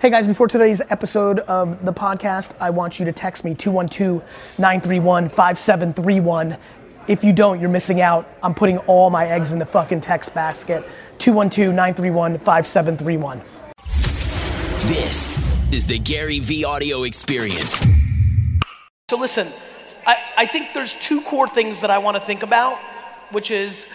Hey 0.00 0.08
guys, 0.08 0.26
before 0.26 0.48
today's 0.48 0.80
episode 0.88 1.40
of 1.40 1.84
the 1.84 1.92
podcast, 1.92 2.54
I 2.58 2.70
want 2.70 2.98
you 2.98 3.04
to 3.04 3.12
text 3.12 3.44
me 3.44 3.54
212 3.54 4.22
931 4.58 5.28
5731. 5.28 6.56
If 7.06 7.22
you 7.22 7.34
don't, 7.34 7.60
you're 7.60 7.68
missing 7.68 8.00
out. 8.00 8.26
I'm 8.42 8.54
putting 8.54 8.78
all 8.78 9.10
my 9.10 9.28
eggs 9.28 9.52
in 9.52 9.58
the 9.58 9.66
fucking 9.66 10.00
text 10.00 10.32
basket. 10.32 10.88
212 11.18 11.74
931 11.74 12.38
5731. 12.38 13.42
This 14.88 15.28
is 15.70 15.84
the 15.84 15.98
GaryVee 15.98 16.64
audio 16.64 17.02
experience. 17.02 17.78
So 19.10 19.18
listen, 19.18 19.48
I, 20.06 20.16
I 20.34 20.46
think 20.46 20.68
there's 20.72 20.94
two 20.94 21.20
core 21.20 21.46
things 21.46 21.82
that 21.82 21.90
I 21.90 21.98
want 21.98 22.16
to 22.16 22.22
think 22.22 22.42
about, 22.42 22.78
which 23.32 23.50
is 23.50 23.86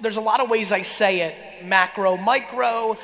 there's 0.00 0.16
a 0.16 0.20
lot 0.20 0.40
of 0.40 0.50
ways 0.50 0.72
I 0.72 0.82
say 0.82 1.20
it 1.20 1.64
macro, 1.64 2.16
micro 2.16 2.98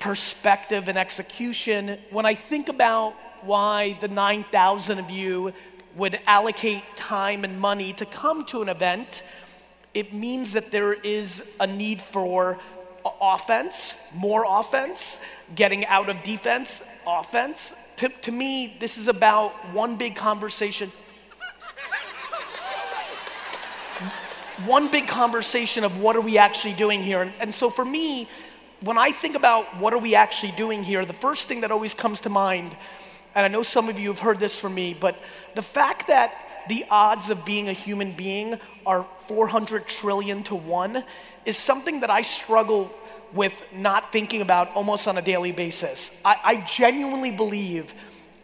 perspective 0.00 0.88
and 0.88 0.98
execution, 0.98 1.98
when 2.10 2.26
I 2.26 2.34
think 2.34 2.68
about 2.68 3.14
why 3.42 3.96
the 4.00 4.08
9,000 4.08 4.98
of 4.98 5.10
you 5.10 5.52
would 5.96 6.20
allocate 6.26 6.82
time 6.96 7.44
and 7.44 7.60
money 7.60 7.92
to 7.94 8.06
come 8.06 8.44
to 8.46 8.62
an 8.62 8.68
event, 8.68 9.22
it 9.94 10.12
means 10.12 10.52
that 10.52 10.70
there 10.70 10.92
is 10.92 11.42
a 11.60 11.66
need 11.66 12.00
for 12.00 12.58
offense, 13.20 13.94
more 14.14 14.44
offense, 14.46 15.20
getting 15.54 15.86
out 15.86 16.08
of 16.08 16.22
defense, 16.22 16.82
offense. 17.06 17.72
To, 17.96 18.08
to 18.08 18.30
me, 18.30 18.76
this 18.80 18.98
is 18.98 19.08
about 19.08 19.52
one 19.72 19.96
big 19.96 20.14
conversation. 20.14 20.92
one 24.66 24.90
big 24.90 25.08
conversation 25.08 25.84
of 25.84 25.98
what 25.98 26.16
are 26.16 26.20
we 26.20 26.38
actually 26.38 26.74
doing 26.74 27.02
here. 27.02 27.22
And, 27.22 27.32
and 27.40 27.54
so 27.54 27.70
for 27.70 27.84
me, 27.84 28.28
when 28.80 28.96
I 28.98 29.10
think 29.10 29.34
about 29.34 29.78
what 29.78 29.92
are 29.92 29.98
we 29.98 30.14
actually 30.14 30.52
doing 30.52 30.84
here, 30.84 31.04
the 31.04 31.12
first 31.12 31.48
thing 31.48 31.62
that 31.62 31.72
always 31.72 31.94
comes 31.94 32.20
to 32.22 32.28
mind, 32.28 32.76
and 33.34 33.44
I 33.44 33.48
know 33.48 33.62
some 33.62 33.88
of 33.88 33.98
you 33.98 34.08
have 34.08 34.20
heard 34.20 34.38
this 34.38 34.56
from 34.58 34.74
me, 34.74 34.96
but 34.98 35.18
the 35.54 35.62
fact 35.62 36.08
that 36.08 36.32
the 36.68 36.84
odds 36.90 37.30
of 37.30 37.44
being 37.44 37.68
a 37.68 37.72
human 37.72 38.12
being 38.12 38.58
are 38.86 39.06
400 39.26 39.86
trillion 39.86 40.42
to 40.44 40.54
one 40.54 41.04
is 41.44 41.56
something 41.56 42.00
that 42.00 42.10
I 42.10 42.22
struggle 42.22 42.92
with 43.32 43.52
not 43.74 44.12
thinking 44.12 44.42
about 44.42 44.74
almost 44.74 45.08
on 45.08 45.18
a 45.18 45.22
daily 45.22 45.52
basis. 45.52 46.10
I, 46.24 46.36
I 46.44 46.56
genuinely 46.56 47.30
believe 47.30 47.94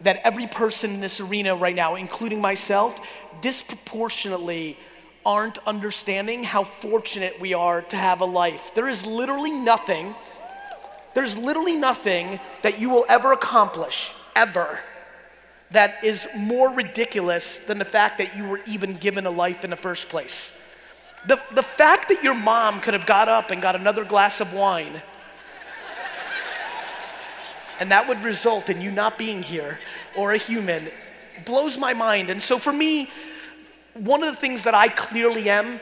that 0.01 0.21
every 0.25 0.47
person 0.47 0.93
in 0.93 1.01
this 1.01 1.21
arena 1.21 1.55
right 1.55 1.75
now, 1.75 1.95
including 1.95 2.41
myself, 2.41 2.98
disproportionately 3.41 4.79
aren't 5.25 5.58
understanding 5.67 6.44
how 6.44 6.64
fortunate 6.64 7.41
we 7.41 7.55
are 7.55 7.83
to 7.83 7.97
have 7.97 8.20
a 8.20 8.25
life. 8.25 8.72
There 8.75 8.89
is 8.89 9.06
literally 9.06 9.50
nothing, 9.50 10.14
there's 11.14 11.39
literally 11.39 11.77
nothing 11.77 12.41
that 12.62 12.78
you 12.80 12.91
will 12.91 13.06
ever 13.08 13.33
accomplish, 13.33 14.12
ever, 14.36 14.80
that 15.70 16.05
is 16.05 16.27
more 16.36 16.70
ridiculous 16.70 17.58
than 17.61 17.78
the 17.78 17.84
fact 17.84 18.19
that 18.19 18.36
you 18.36 18.45
were 18.45 18.61
even 18.67 18.95
given 18.95 19.27
a 19.27 19.30
life 19.30 19.64
in 19.64 19.70
the 19.70 19.77
first 19.77 20.08
place. 20.08 20.56
The, 21.27 21.41
the 21.55 21.62
fact 21.62 22.08
that 22.11 22.22
your 22.22 22.34
mom 22.34 22.80
could 22.80 22.92
have 22.92 23.06
got 23.06 23.28
up 23.28 23.50
and 23.50 23.62
got 23.62 23.75
another 23.75 24.05
glass 24.05 24.41
of 24.41 24.52
wine, 24.52 25.02
and 27.80 27.91
that 27.91 28.06
would 28.08 28.22
result 28.22 28.69
in 28.69 28.80
you 28.80 28.91
not 28.91 29.19
being 29.19 29.42
here 29.42 29.78
or 30.17 30.33
a 30.33 30.39
human, 30.39 30.91
blows 31.45 31.78
my 31.78 31.95
mind. 31.95 32.30
And 32.30 32.41
so 32.41 32.58
for 32.58 32.72
me, 32.72 33.11
one 33.95 34.23
of 34.23 34.34
the 34.34 34.41
things 34.41 34.64
that 34.64 34.75
I 34.75 34.89
clearly 34.89 35.48
am 35.48 35.81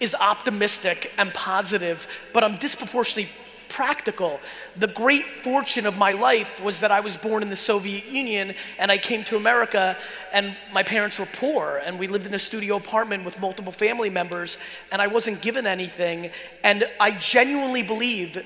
is 0.00 0.14
optimistic 0.14 1.12
and 1.18 1.32
positive, 1.32 2.08
but 2.32 2.42
I'm 2.42 2.56
disproportionately 2.56 3.30
practical. 3.68 4.40
The 4.76 4.88
great 4.88 5.26
fortune 5.26 5.86
of 5.86 5.96
my 5.96 6.10
life 6.10 6.60
was 6.60 6.80
that 6.80 6.90
I 6.90 7.00
was 7.00 7.16
born 7.16 7.42
in 7.42 7.48
the 7.48 7.56
Soviet 7.56 8.04
Union 8.06 8.54
and 8.78 8.90
I 8.90 8.98
came 8.98 9.24
to 9.24 9.36
America 9.36 9.96
and 10.32 10.56
my 10.72 10.82
parents 10.82 11.18
were 11.18 11.28
poor 11.32 11.80
and 11.84 11.98
we 11.98 12.08
lived 12.08 12.26
in 12.26 12.34
a 12.34 12.38
studio 12.38 12.76
apartment 12.76 13.24
with 13.24 13.38
multiple 13.38 13.72
family 13.72 14.10
members 14.10 14.58
and 14.90 15.00
I 15.00 15.06
wasn't 15.06 15.40
given 15.40 15.66
anything. 15.66 16.30
And 16.64 16.88
I 16.98 17.12
genuinely 17.12 17.84
believe 17.84 18.44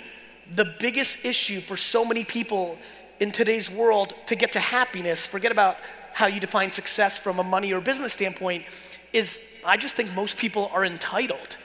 the 0.55 0.67
biggest 0.79 1.25
issue 1.25 1.63
for 1.63 1.77
so 1.77 2.05
many 2.05 2.23
people 2.23 2.77
in 3.19 3.33
today's 3.33 3.71
world 3.71 4.13
to 4.27 4.37
get 4.37 4.53
to 4.53 4.61
happiness, 4.61 5.25
forget 5.25 5.53
about 5.53 5.79
how 6.15 6.27
you 6.27 6.41
define 6.41 6.71
success 6.71 7.19
from 7.19 7.39
a 7.39 7.45
money 7.45 7.73
or 7.73 7.81
business 7.81 8.13
standpoint 8.13 8.65
is 9.13 9.39
I 9.65 9.77
just 9.77 9.97
think 9.97 10.13
most 10.15 10.37
people 10.37 10.71
are 10.73 10.85
entitled. 10.85 11.57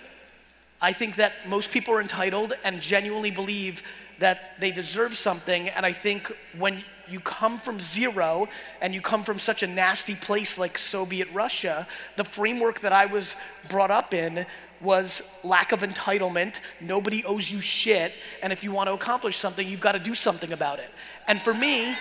I 0.81 0.91
think 0.93 1.17
that 1.17 1.33
most 1.47 1.71
people 1.71 1.93
are 1.93 2.01
entitled 2.01 2.53
and 2.63 2.81
genuinely 2.81 3.31
believe 3.31 3.83
that 4.19 4.59
they 4.59 4.71
deserve 4.71 5.15
something. 5.15 5.69
And 5.69 5.85
I 5.85 5.93
think 5.93 6.31
when 6.57 6.83
you 7.07 7.19
come 7.19 7.59
from 7.59 7.79
zero 7.79 8.47
and 8.81 8.93
you 8.93 9.01
come 9.01 9.23
from 9.23 9.39
such 9.39 9.63
a 9.63 9.67
nasty 9.67 10.15
place 10.15 10.57
like 10.57 10.77
Soviet 10.77 11.27
Russia, 11.33 11.88
the 12.17 12.23
framework 12.23 12.81
that 12.81 12.93
I 12.93 13.05
was 13.05 13.35
brought 13.69 13.91
up 13.91 14.13
in 14.13 14.45
was 14.81 15.21
lack 15.43 15.71
of 15.71 15.81
entitlement. 15.81 16.59
Nobody 16.79 17.23
owes 17.25 17.51
you 17.51 17.61
shit. 17.61 18.13
And 18.41 18.53
if 18.53 18.63
you 18.63 18.71
want 18.71 18.88
to 18.88 18.93
accomplish 18.93 19.38
something, 19.38 19.67
you've 19.67 19.81
got 19.81 19.93
to 19.93 19.99
do 19.99 20.13
something 20.13 20.53
about 20.53 20.79
it. 20.79 20.89
And 21.27 21.41
for 21.41 21.53
me, 21.53 21.97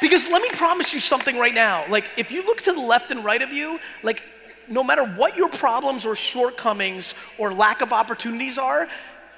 because 0.00 0.28
let 0.28 0.42
me 0.42 0.48
promise 0.50 0.92
you 0.92 1.00
something 1.00 1.36
right 1.36 1.54
now. 1.54 1.84
Like, 1.88 2.06
if 2.16 2.30
you 2.30 2.44
look 2.44 2.62
to 2.62 2.72
the 2.72 2.80
left 2.80 3.10
and 3.10 3.24
right 3.24 3.42
of 3.42 3.52
you, 3.52 3.78
like, 4.02 4.22
no 4.68 4.84
matter 4.84 5.04
what 5.04 5.36
your 5.36 5.48
problems 5.48 6.04
or 6.04 6.14
shortcomings 6.14 7.14
or 7.38 7.52
lack 7.52 7.80
of 7.80 7.92
opportunities 7.92 8.58
are, 8.58 8.88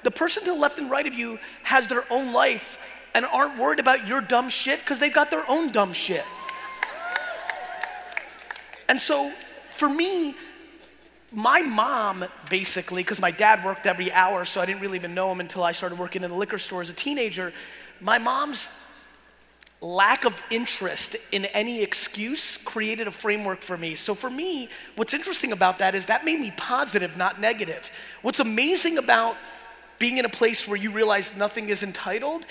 the 0.03 0.11
person 0.11 0.43
to 0.43 0.51
the 0.51 0.57
left 0.57 0.79
and 0.79 0.89
right 0.89 1.07
of 1.07 1.13
you 1.13 1.39
has 1.63 1.87
their 1.87 2.03
own 2.11 2.33
life 2.33 2.77
and 3.13 3.25
aren't 3.25 3.57
worried 3.57 3.79
about 3.79 4.07
your 4.07 4.21
dumb 4.21 4.49
shit 4.49 4.79
because 4.79 4.99
they've 4.99 5.13
got 5.13 5.31
their 5.31 5.49
own 5.49 5.71
dumb 5.71 5.93
shit. 5.93 6.23
And 8.87 8.99
so, 8.99 9.31
for 9.71 9.89
me, 9.89 10.35
my 11.31 11.61
mom 11.61 12.25
basically, 12.49 13.03
because 13.03 13.21
my 13.21 13.31
dad 13.31 13.63
worked 13.63 13.87
every 13.87 14.11
hour, 14.11 14.43
so 14.43 14.59
I 14.59 14.65
didn't 14.65 14.81
really 14.81 14.97
even 14.97 15.13
know 15.13 15.31
him 15.31 15.39
until 15.39 15.63
I 15.63 15.71
started 15.71 15.97
working 15.97 16.23
in 16.23 16.29
the 16.29 16.35
liquor 16.35 16.57
store 16.57 16.81
as 16.81 16.89
a 16.89 16.93
teenager. 16.93 17.53
My 18.01 18.17
mom's 18.17 18.69
lack 19.81 20.25
of 20.25 20.39
interest 20.51 21.15
in 21.31 21.45
any 21.45 21.81
excuse 21.81 22.57
created 22.57 23.07
a 23.07 23.11
framework 23.11 23.63
for 23.63 23.75
me. 23.77 23.95
So, 23.95 24.13
for 24.13 24.29
me, 24.29 24.69
what's 24.95 25.13
interesting 25.13 25.51
about 25.51 25.79
that 25.79 25.95
is 25.95 26.05
that 26.05 26.23
made 26.23 26.39
me 26.39 26.53
positive, 26.55 27.17
not 27.17 27.41
negative. 27.41 27.91
What's 28.21 28.39
amazing 28.39 28.99
about 28.99 29.35
being 29.97 30.17
in 30.17 30.25
a 30.25 30.29
place 30.29 30.67
where 30.67 30.77
you 30.77 30.91
realize 30.91 31.35
nothing 31.35 31.69
is 31.69 31.83
entitled 31.83 32.45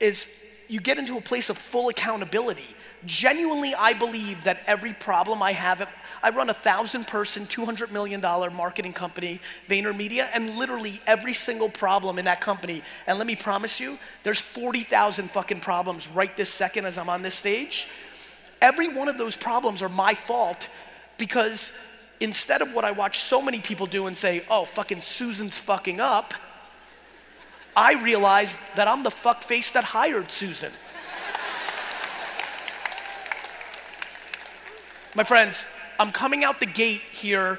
is 0.00 0.28
you 0.68 0.80
get 0.80 0.98
into 0.98 1.16
a 1.16 1.20
place 1.20 1.50
of 1.50 1.58
full 1.58 1.88
accountability. 1.88 2.76
Genuinely, 3.04 3.74
I 3.74 3.94
believe 3.94 4.44
that 4.44 4.60
every 4.66 4.92
problem 4.92 5.42
I 5.42 5.52
have, 5.52 5.88
I 6.22 6.30
run 6.30 6.50
a 6.50 6.54
thousand 6.54 7.08
person, 7.08 7.46
$200 7.46 7.90
million 7.90 8.20
marketing 8.20 8.92
company, 8.92 9.40
VaynerMedia, 9.68 10.28
and 10.32 10.56
literally 10.56 11.00
every 11.06 11.34
single 11.34 11.68
problem 11.68 12.18
in 12.18 12.26
that 12.26 12.40
company. 12.40 12.82
And 13.08 13.18
let 13.18 13.26
me 13.26 13.34
promise 13.34 13.80
you, 13.80 13.98
there's 14.22 14.40
40,000 14.40 15.30
fucking 15.32 15.60
problems 15.60 16.06
right 16.06 16.36
this 16.36 16.50
second 16.50 16.86
as 16.86 16.96
I'm 16.96 17.08
on 17.08 17.22
this 17.22 17.34
stage. 17.34 17.88
Every 18.60 18.88
one 18.88 19.08
of 19.08 19.18
those 19.18 19.36
problems 19.36 19.82
are 19.82 19.88
my 19.88 20.14
fault 20.14 20.68
because 21.18 21.72
instead 22.20 22.62
of 22.62 22.72
what 22.72 22.84
I 22.84 22.92
watch 22.92 23.20
so 23.20 23.42
many 23.42 23.58
people 23.60 23.86
do 23.86 24.06
and 24.06 24.16
say, 24.16 24.44
oh, 24.48 24.64
fucking 24.64 25.00
Susan's 25.00 25.58
fucking 25.58 25.98
up, 25.98 26.34
I 27.74 27.94
realized 27.94 28.58
that 28.76 28.86
I'm 28.86 29.02
the 29.02 29.10
fuck 29.10 29.42
face 29.42 29.72
that 29.72 29.82
hired 29.82 30.30
Susan. 30.30 30.72
My 35.14 35.24
friends, 35.24 35.66
I'm 35.98 36.10
coming 36.10 36.42
out 36.42 36.58
the 36.58 36.66
gate 36.66 37.02
here 37.10 37.58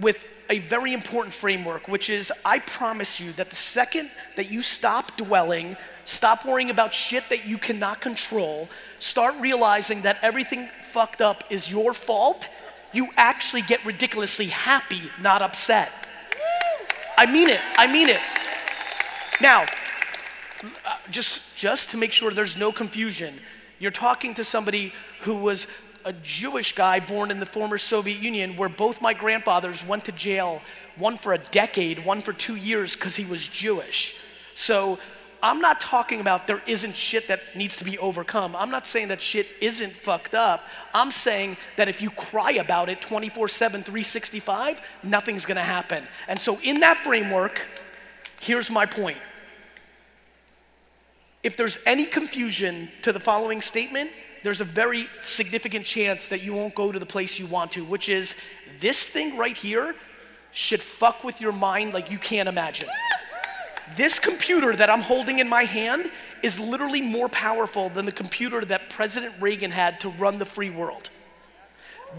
with 0.00 0.26
a 0.48 0.58
very 0.58 0.92
important 0.92 1.32
framework, 1.32 1.86
which 1.86 2.10
is 2.10 2.32
I 2.44 2.58
promise 2.58 3.20
you 3.20 3.32
that 3.34 3.48
the 3.48 3.56
second 3.56 4.10
that 4.34 4.50
you 4.50 4.60
stop 4.60 5.16
dwelling, 5.16 5.76
stop 6.04 6.44
worrying 6.44 6.70
about 6.70 6.92
shit 6.92 7.22
that 7.28 7.46
you 7.46 7.58
cannot 7.58 8.00
control, 8.00 8.68
start 8.98 9.36
realizing 9.38 10.02
that 10.02 10.18
everything 10.20 10.68
fucked 10.90 11.22
up 11.22 11.44
is 11.48 11.70
your 11.70 11.94
fault, 11.94 12.48
you 12.92 13.08
actually 13.16 13.62
get 13.62 13.84
ridiculously 13.84 14.46
happy, 14.46 15.02
not 15.22 15.42
upset. 15.42 15.92
I 17.16 17.26
mean 17.26 17.48
it, 17.48 17.60
I 17.76 17.86
mean 17.86 18.08
it. 18.08 18.20
Now, 19.40 19.62
uh, 19.62 20.96
just, 21.08 21.56
just 21.56 21.90
to 21.90 21.96
make 21.96 22.12
sure 22.12 22.32
there's 22.32 22.56
no 22.56 22.72
confusion, 22.72 23.38
you're 23.78 23.92
talking 23.92 24.34
to 24.34 24.44
somebody 24.44 24.92
who 25.20 25.36
was 25.36 25.68
a 26.04 26.12
Jewish 26.12 26.74
guy 26.74 27.00
born 27.00 27.30
in 27.30 27.40
the 27.40 27.46
former 27.46 27.78
Soviet 27.78 28.20
Union 28.20 28.56
where 28.56 28.68
both 28.68 29.00
my 29.00 29.14
grandfathers 29.14 29.84
went 29.84 30.04
to 30.06 30.12
jail, 30.12 30.60
one 30.96 31.18
for 31.18 31.32
a 31.32 31.38
decade, 31.38 32.04
one 32.04 32.22
for 32.22 32.32
two 32.32 32.56
years 32.56 32.94
because 32.94 33.16
he 33.16 33.24
was 33.24 33.46
Jewish. 33.46 34.16
So 34.54 34.98
I'm 35.42 35.60
not 35.60 35.80
talking 35.80 36.20
about 36.20 36.46
there 36.46 36.62
isn't 36.66 36.94
shit 36.94 37.28
that 37.28 37.40
needs 37.54 37.76
to 37.78 37.84
be 37.84 37.98
overcome. 37.98 38.54
I'm 38.54 38.70
not 38.70 38.86
saying 38.86 39.08
that 39.08 39.22
shit 39.22 39.46
isn't 39.60 39.92
fucked 39.92 40.34
up. 40.34 40.64
I'm 40.92 41.10
saying 41.10 41.56
that 41.76 41.88
if 41.88 42.02
you 42.02 42.10
cry 42.10 42.52
about 42.52 42.88
it 42.88 43.00
24 43.00 43.48
7, 43.48 43.82
365, 43.82 44.80
nothing's 45.02 45.46
gonna 45.46 45.62
happen. 45.62 46.06
And 46.28 46.38
so, 46.38 46.58
in 46.62 46.80
that 46.80 46.98
framework, 46.98 47.62
here's 48.40 48.70
my 48.70 48.84
point 48.84 49.18
If 51.42 51.56
there's 51.56 51.78
any 51.86 52.04
confusion 52.04 52.90
to 53.02 53.12
the 53.12 53.20
following 53.20 53.62
statement, 53.62 54.10
there's 54.42 54.60
a 54.60 54.64
very 54.64 55.08
significant 55.20 55.84
chance 55.84 56.28
that 56.28 56.42
you 56.42 56.52
won't 56.54 56.74
go 56.74 56.92
to 56.92 56.98
the 56.98 57.06
place 57.06 57.38
you 57.38 57.46
want 57.46 57.72
to, 57.72 57.84
which 57.84 58.08
is 58.08 58.34
this 58.80 59.04
thing 59.04 59.36
right 59.36 59.56
here 59.56 59.94
should 60.52 60.82
fuck 60.82 61.22
with 61.22 61.40
your 61.40 61.52
mind 61.52 61.94
like 61.94 62.10
you 62.10 62.18
can't 62.18 62.48
imagine. 62.48 62.88
This 63.96 64.18
computer 64.18 64.74
that 64.74 64.88
I'm 64.88 65.00
holding 65.02 65.38
in 65.38 65.48
my 65.48 65.64
hand 65.64 66.10
is 66.42 66.58
literally 66.58 67.00
more 67.00 67.28
powerful 67.28 67.88
than 67.90 68.06
the 68.06 68.12
computer 68.12 68.64
that 68.64 68.88
President 68.90 69.34
Reagan 69.40 69.70
had 69.70 70.00
to 70.00 70.08
run 70.10 70.38
the 70.38 70.44
free 70.44 70.70
world. 70.70 71.10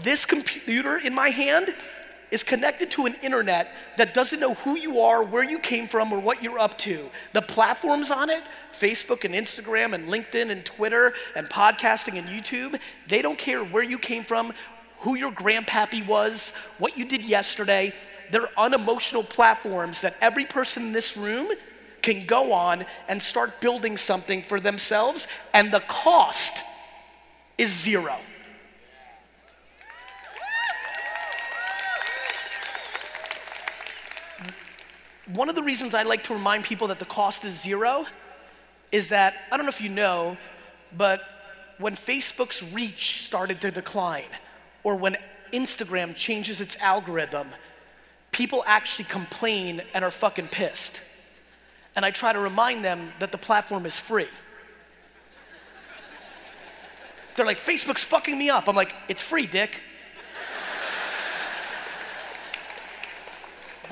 This 0.02 0.24
computer 0.24 0.98
in 0.98 1.14
my 1.14 1.30
hand 1.30 1.74
is 2.32 2.42
connected 2.42 2.90
to 2.90 3.04
an 3.04 3.14
internet 3.22 3.68
that 3.98 4.14
doesn't 4.14 4.40
know 4.40 4.54
who 4.54 4.74
you 4.74 5.00
are, 5.00 5.22
where 5.22 5.44
you 5.44 5.58
came 5.58 5.86
from, 5.86 6.10
or 6.12 6.18
what 6.18 6.42
you're 6.42 6.58
up 6.58 6.78
to. 6.78 7.10
The 7.34 7.42
platforms 7.42 8.10
on 8.10 8.30
it, 8.30 8.42
Facebook 8.72 9.24
and 9.24 9.34
Instagram 9.34 9.94
and 9.94 10.08
LinkedIn 10.08 10.50
and 10.50 10.64
Twitter 10.64 11.12
and 11.36 11.48
podcasting 11.48 12.18
and 12.18 12.26
YouTube, 12.26 12.80
they 13.06 13.20
don't 13.20 13.38
care 13.38 13.62
where 13.62 13.82
you 13.82 13.98
came 13.98 14.24
from, 14.24 14.54
who 15.00 15.14
your 15.14 15.30
grandpappy 15.30 16.06
was, 16.06 16.54
what 16.78 16.96
you 16.96 17.04
did 17.04 17.22
yesterday. 17.22 17.92
They're 18.30 18.48
unemotional 18.58 19.24
platforms 19.24 20.00
that 20.00 20.16
every 20.22 20.46
person 20.46 20.84
in 20.84 20.92
this 20.92 21.18
room 21.18 21.48
can 22.00 22.24
go 22.24 22.52
on 22.54 22.86
and 23.08 23.20
start 23.20 23.60
building 23.60 23.98
something 23.98 24.42
for 24.42 24.58
themselves, 24.58 25.28
and 25.52 25.70
the 25.70 25.80
cost 25.80 26.62
is 27.58 27.70
zero. 27.70 28.16
One 35.26 35.48
of 35.48 35.54
the 35.54 35.62
reasons 35.62 35.94
I 35.94 36.02
like 36.02 36.24
to 36.24 36.32
remind 36.32 36.64
people 36.64 36.88
that 36.88 36.98
the 36.98 37.04
cost 37.04 37.44
is 37.44 37.60
zero 37.60 38.06
is 38.90 39.08
that, 39.08 39.34
I 39.50 39.56
don't 39.56 39.64
know 39.64 39.70
if 39.70 39.80
you 39.80 39.88
know, 39.88 40.36
but 40.96 41.22
when 41.78 41.94
Facebook's 41.94 42.62
reach 42.62 43.22
started 43.22 43.60
to 43.60 43.70
decline, 43.70 44.30
or 44.82 44.96
when 44.96 45.16
Instagram 45.52 46.14
changes 46.16 46.60
its 46.60 46.76
algorithm, 46.78 47.48
people 48.32 48.64
actually 48.66 49.04
complain 49.04 49.82
and 49.94 50.04
are 50.04 50.10
fucking 50.10 50.48
pissed. 50.48 51.00
And 51.94 52.04
I 52.04 52.10
try 52.10 52.32
to 52.32 52.40
remind 52.40 52.84
them 52.84 53.12
that 53.20 53.30
the 53.32 53.38
platform 53.38 53.86
is 53.86 53.98
free. 53.98 54.28
They're 57.36 57.46
like, 57.46 57.60
Facebook's 57.60 58.04
fucking 58.04 58.36
me 58.36 58.50
up. 58.50 58.68
I'm 58.68 58.76
like, 58.76 58.92
it's 59.08 59.22
free, 59.22 59.46
dick. 59.46 59.82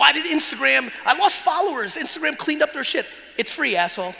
Why 0.00 0.12
did 0.12 0.25
Instagram? 0.25 0.91
I 1.05 1.14
lost 1.14 1.43
followers. 1.43 1.97
Instagram 1.97 2.38
cleaned 2.38 2.62
up 2.62 2.73
their 2.73 2.85
shit. 2.85 3.05
It's 3.37 3.52
free, 3.52 3.76
asshole. 3.76 4.14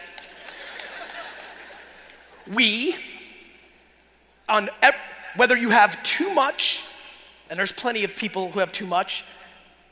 We, 2.47 2.97
on 4.47 4.69
ev- 4.83 4.95
whether 5.37 5.57
you 5.57 5.71
have 5.71 6.03
too 6.03 6.35
much, 6.35 6.85
and 7.49 7.59
there's 7.59 7.73
plenty 7.73 8.05
of 8.05 8.15
people 8.15 8.51
who 8.51 8.61
have 8.61 8.73
too 8.73 8.87
much, 8.87 9.25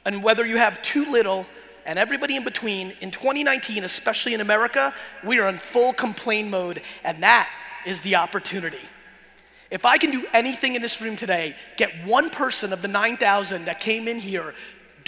and 0.05 0.23
whether 0.23 0.45
you 0.45 0.59
have 0.59 0.83
too 0.83 1.11
little, 1.11 1.47
and 1.87 1.99
everybody 1.99 2.37
in 2.37 2.45
between, 2.45 2.93
in 3.01 3.11
2019, 3.11 3.83
especially 3.83 4.35
in 4.35 4.43
America, 4.43 4.93
we 5.25 5.39
are 5.39 5.49
in 5.49 5.59
full 5.59 5.95
complain 5.95 6.51
mode, 6.51 6.83
and 7.03 7.23
that 7.23 7.49
is 7.87 8.03
the 8.03 8.17
opportunity. 8.17 8.77
If 9.71 9.87
I 9.87 9.97
can 9.97 10.11
do 10.11 10.27
anything 10.35 10.75
in 10.75 10.83
this 10.83 11.01
room 11.01 11.17
today, 11.17 11.57
get 11.79 12.05
one 12.05 12.29
person 12.29 12.75
of 12.75 12.83
the 12.83 12.89
9,000 12.89 13.65
that 13.65 13.81
came 13.81 14.07
in 14.07 14.19
here 14.19 14.55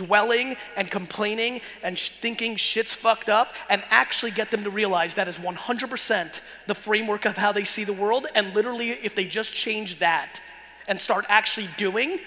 dwelling 0.01 0.57
and 0.77 0.91
complaining 0.91 1.61
and 1.83 1.99
sh- 1.99 2.11
thinking 2.21 2.57
shit's 2.57 2.95
fucked 2.95 3.29
up 3.29 3.55
and 3.69 3.83
actually 3.91 4.31
get 4.31 4.51
them 4.51 4.65
to 4.65 4.71
realize 4.71 5.15
that 5.15 5.29
is 5.29 5.37
100% 5.37 6.41
the 6.67 6.75
framework 6.75 7.27
of 7.27 7.37
how 7.37 7.53
they 7.53 7.65
see 7.65 7.85
the 7.85 7.93
world. 7.93 8.27
And 8.35 8.55
literally, 8.55 8.91
if 8.91 9.15
they 9.15 9.27
just 9.27 9.53
change 9.53 9.99
that 9.99 10.41
and 10.89 10.99
start 10.99 11.27
actually 11.29 11.69
doing, 11.77 12.19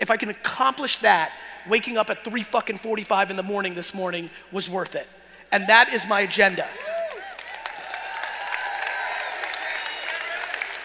if 0.00 0.10
I 0.10 0.16
can 0.16 0.30
accomplish 0.30 0.98
that, 0.98 1.32
waking 1.68 1.98
up 1.98 2.08
at 2.08 2.24
3 2.24 2.42
fucking 2.42 2.78
45 2.78 3.30
in 3.30 3.36
the 3.36 3.42
morning 3.42 3.74
this 3.74 3.92
morning 3.92 4.30
was 4.50 4.70
worth 4.70 4.94
it. 4.94 5.06
And 5.52 5.68
that 5.68 5.92
is 5.92 6.06
my 6.06 6.20
agenda. 6.20 6.66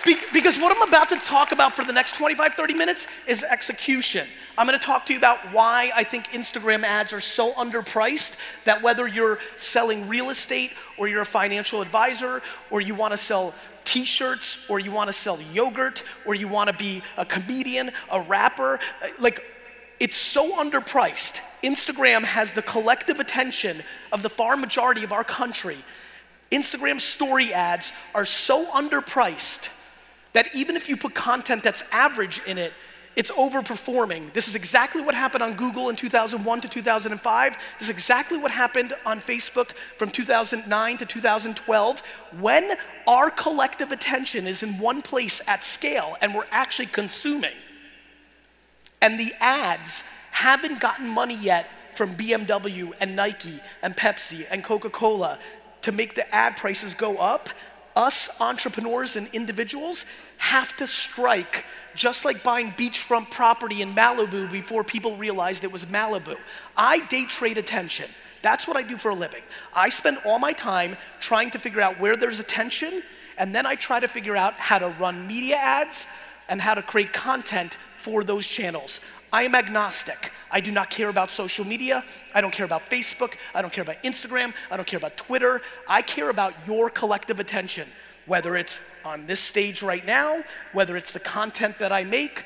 Be- 0.06 0.18
because 0.34 0.60
what 0.60 0.76
I'm 0.76 0.86
about 0.86 1.10
to 1.10 1.16
talk 1.16 1.54
about 1.54 1.74
for 1.74 1.86
the 1.86 1.94
next 1.94 2.16
25, 2.16 2.56
30 2.56 2.74
minutes 2.74 3.08
is 3.26 3.44
execution. 3.44 4.28
I'm 4.58 4.68
gonna 4.68 4.78
talk 4.78 5.06
to 5.06 5.14
you 5.14 5.20
about 5.20 5.40
why 5.54 5.92
I 5.96 6.04
think 6.04 6.28
Instagram 6.28 6.84
ads 6.84 7.14
are 7.14 7.22
so 7.22 7.54
underpriced 7.54 8.36
that 8.66 8.82
whether 8.82 9.08
you're 9.08 9.40
selling 9.56 10.10
real 10.10 10.30
estate 10.30 10.72
or 10.98 11.08
you're 11.08 11.22
a 11.22 11.26
financial 11.26 11.82
advisor 11.82 12.42
or 12.70 12.82
you 12.82 12.96
wanna 12.96 13.16
sell 13.16 13.54
t 13.86 14.04
shirts 14.04 14.58
or 14.68 14.80
you 14.80 14.92
wanna 14.92 15.14
sell 15.14 15.40
yogurt 15.42 16.04
or 16.26 16.36
you 16.36 16.50
wanna 16.50 16.74
be 16.74 17.02
a 17.16 17.26
comedian, 17.26 17.92
a 18.12 18.20
rapper, 18.20 18.80
uh, 19.02 19.08
like 19.20 19.42
it's 20.02 20.18
so 20.18 20.58
underpriced. 20.58 21.40
Instagram 21.64 22.26
has 22.26 22.52
the 22.52 22.62
collective 22.62 23.22
attention 23.22 23.82
of 24.12 24.22
the 24.22 24.30
far 24.30 24.58
majority 24.58 25.06
of 25.06 25.14
our 25.14 25.24
country. 25.24 25.78
Instagram 26.52 27.00
story 27.00 27.54
ads 27.54 27.94
are 28.14 28.26
so 28.26 28.66
underpriced 28.66 29.70
that 30.34 30.54
even 30.56 30.76
if 30.76 30.90
you 30.90 30.98
put 30.98 31.16
content 31.16 31.64
that's 31.64 31.84
average 31.92 32.42
in 32.46 32.58
it, 32.58 32.74
it's 33.16 33.30
overperforming. 33.32 34.34
This 34.34 34.48
is 34.48 34.56
exactly 34.56 35.02
what 35.02 35.14
happened 35.14 35.44
on 35.44 35.56
Google 35.56 35.90
in 35.90 35.96
2001 35.96 36.62
to 36.62 36.68
2005. 36.68 37.58
This 37.78 37.88
is 37.88 37.90
exactly 37.90 38.38
what 38.40 38.52
happened 38.52 38.94
on 39.06 39.22
Facebook 39.22 39.72
from 39.98 40.10
2009 40.10 40.98
to 40.98 41.06
2012. 41.06 42.04
When 42.40 42.72
our 43.08 43.30
collective 43.30 43.92
attention 43.92 44.48
is 44.48 44.64
in 44.64 44.80
one 44.80 45.04
place 45.04 45.42
at 45.48 45.64
scale 45.64 46.18
and 46.22 46.34
we're 46.34 46.48
actually 46.50 46.88
consuming, 46.88 47.54
and 49.00 49.20
the 49.20 49.34
ads 49.40 50.04
haven't 50.32 50.80
gotten 50.80 51.08
money 51.08 51.36
yet 51.36 51.68
from 51.94 52.16
BMW 52.16 52.94
and 53.00 53.16
Nike 53.16 53.60
and 53.84 53.96
Pepsi 53.96 54.48
and 54.50 54.64
Coca 54.64 54.90
Cola 54.90 55.38
to 55.84 55.92
make 55.92 56.16
the 56.16 56.34
ad 56.34 56.58
prices 56.58 56.96
go 56.96 57.18
up, 57.18 57.50
us 57.96 58.30
entrepreneurs 58.40 59.16
and 59.16 59.28
individuals 59.34 60.06
have 60.38 60.76
to 60.78 60.88
strike 60.88 61.66
just 61.96 62.26
like 62.26 62.44
buying 62.44 62.72
beachfront 62.72 63.30
property 63.30 63.82
in 63.82 63.94
Malibu 63.94 64.50
before 64.50 64.84
people 64.84 65.16
realized 65.18 65.64
it 65.64 65.72
was 65.72 65.86
Malibu. 65.86 66.38
I 66.76 67.00
day 67.02 67.26
trade 67.26 67.58
attention. 67.58 68.10
That's 68.42 68.68
what 68.68 68.76
I 68.76 68.84
do 68.84 68.98
for 68.98 69.10
a 69.10 69.16
living. 69.16 69.44
I 69.74 69.90
spend 69.90 70.18
all 70.26 70.40
my 70.40 70.54
time 70.54 70.98
trying 71.22 71.52
to 71.52 71.60
figure 71.60 71.82
out 71.82 72.00
where 72.00 72.16
there's 72.16 72.40
attention, 72.40 73.04
and 73.38 73.56
then 73.56 73.66
I 73.66 73.76
try 73.76 74.00
to 74.00 74.08
figure 74.08 74.36
out 74.36 74.56
how 74.56 74.80
to 74.80 74.90
run 75.00 75.28
media 75.28 75.56
ads 75.56 76.08
and 76.50 76.62
how 76.62 76.74
to 76.74 76.82
create 76.82 77.14
content 77.14 77.78
for 77.98 78.24
those 78.24 78.46
channels. 78.46 79.00
I 79.34 79.44
am 79.44 79.56
agnostic. 79.56 80.32
I 80.50 80.62
do 80.62 80.72
not 80.72 80.90
care 80.90 81.10
about 81.10 81.30
social 81.32 81.66
media. 81.66 82.06
I 82.34 82.40
don't 82.40 82.54
care 82.54 82.66
about 82.66 82.90
Facebook. 82.90 83.34
I 83.54 83.62
don't 83.62 83.74
care 83.74 83.82
about 83.82 84.02
Instagram. 84.04 84.54
I 84.72 84.78
don't 84.78 84.88
care 84.88 85.00
about 85.00 85.18
Twitter. 85.18 85.62
I 85.88 86.02
care 86.02 86.30
about 86.30 86.54
your 86.66 86.90
collective 86.90 87.42
attention 87.42 87.90
whether 88.26 88.56
it's 88.56 88.80
on 89.04 89.26
this 89.26 89.40
stage 89.40 89.82
right 89.82 90.06
now, 90.06 90.44
whether 90.72 90.96
it's 90.96 91.12
the 91.12 91.20
content 91.20 91.80
that 91.80 91.92
I 91.92 92.04
make, 92.04 92.46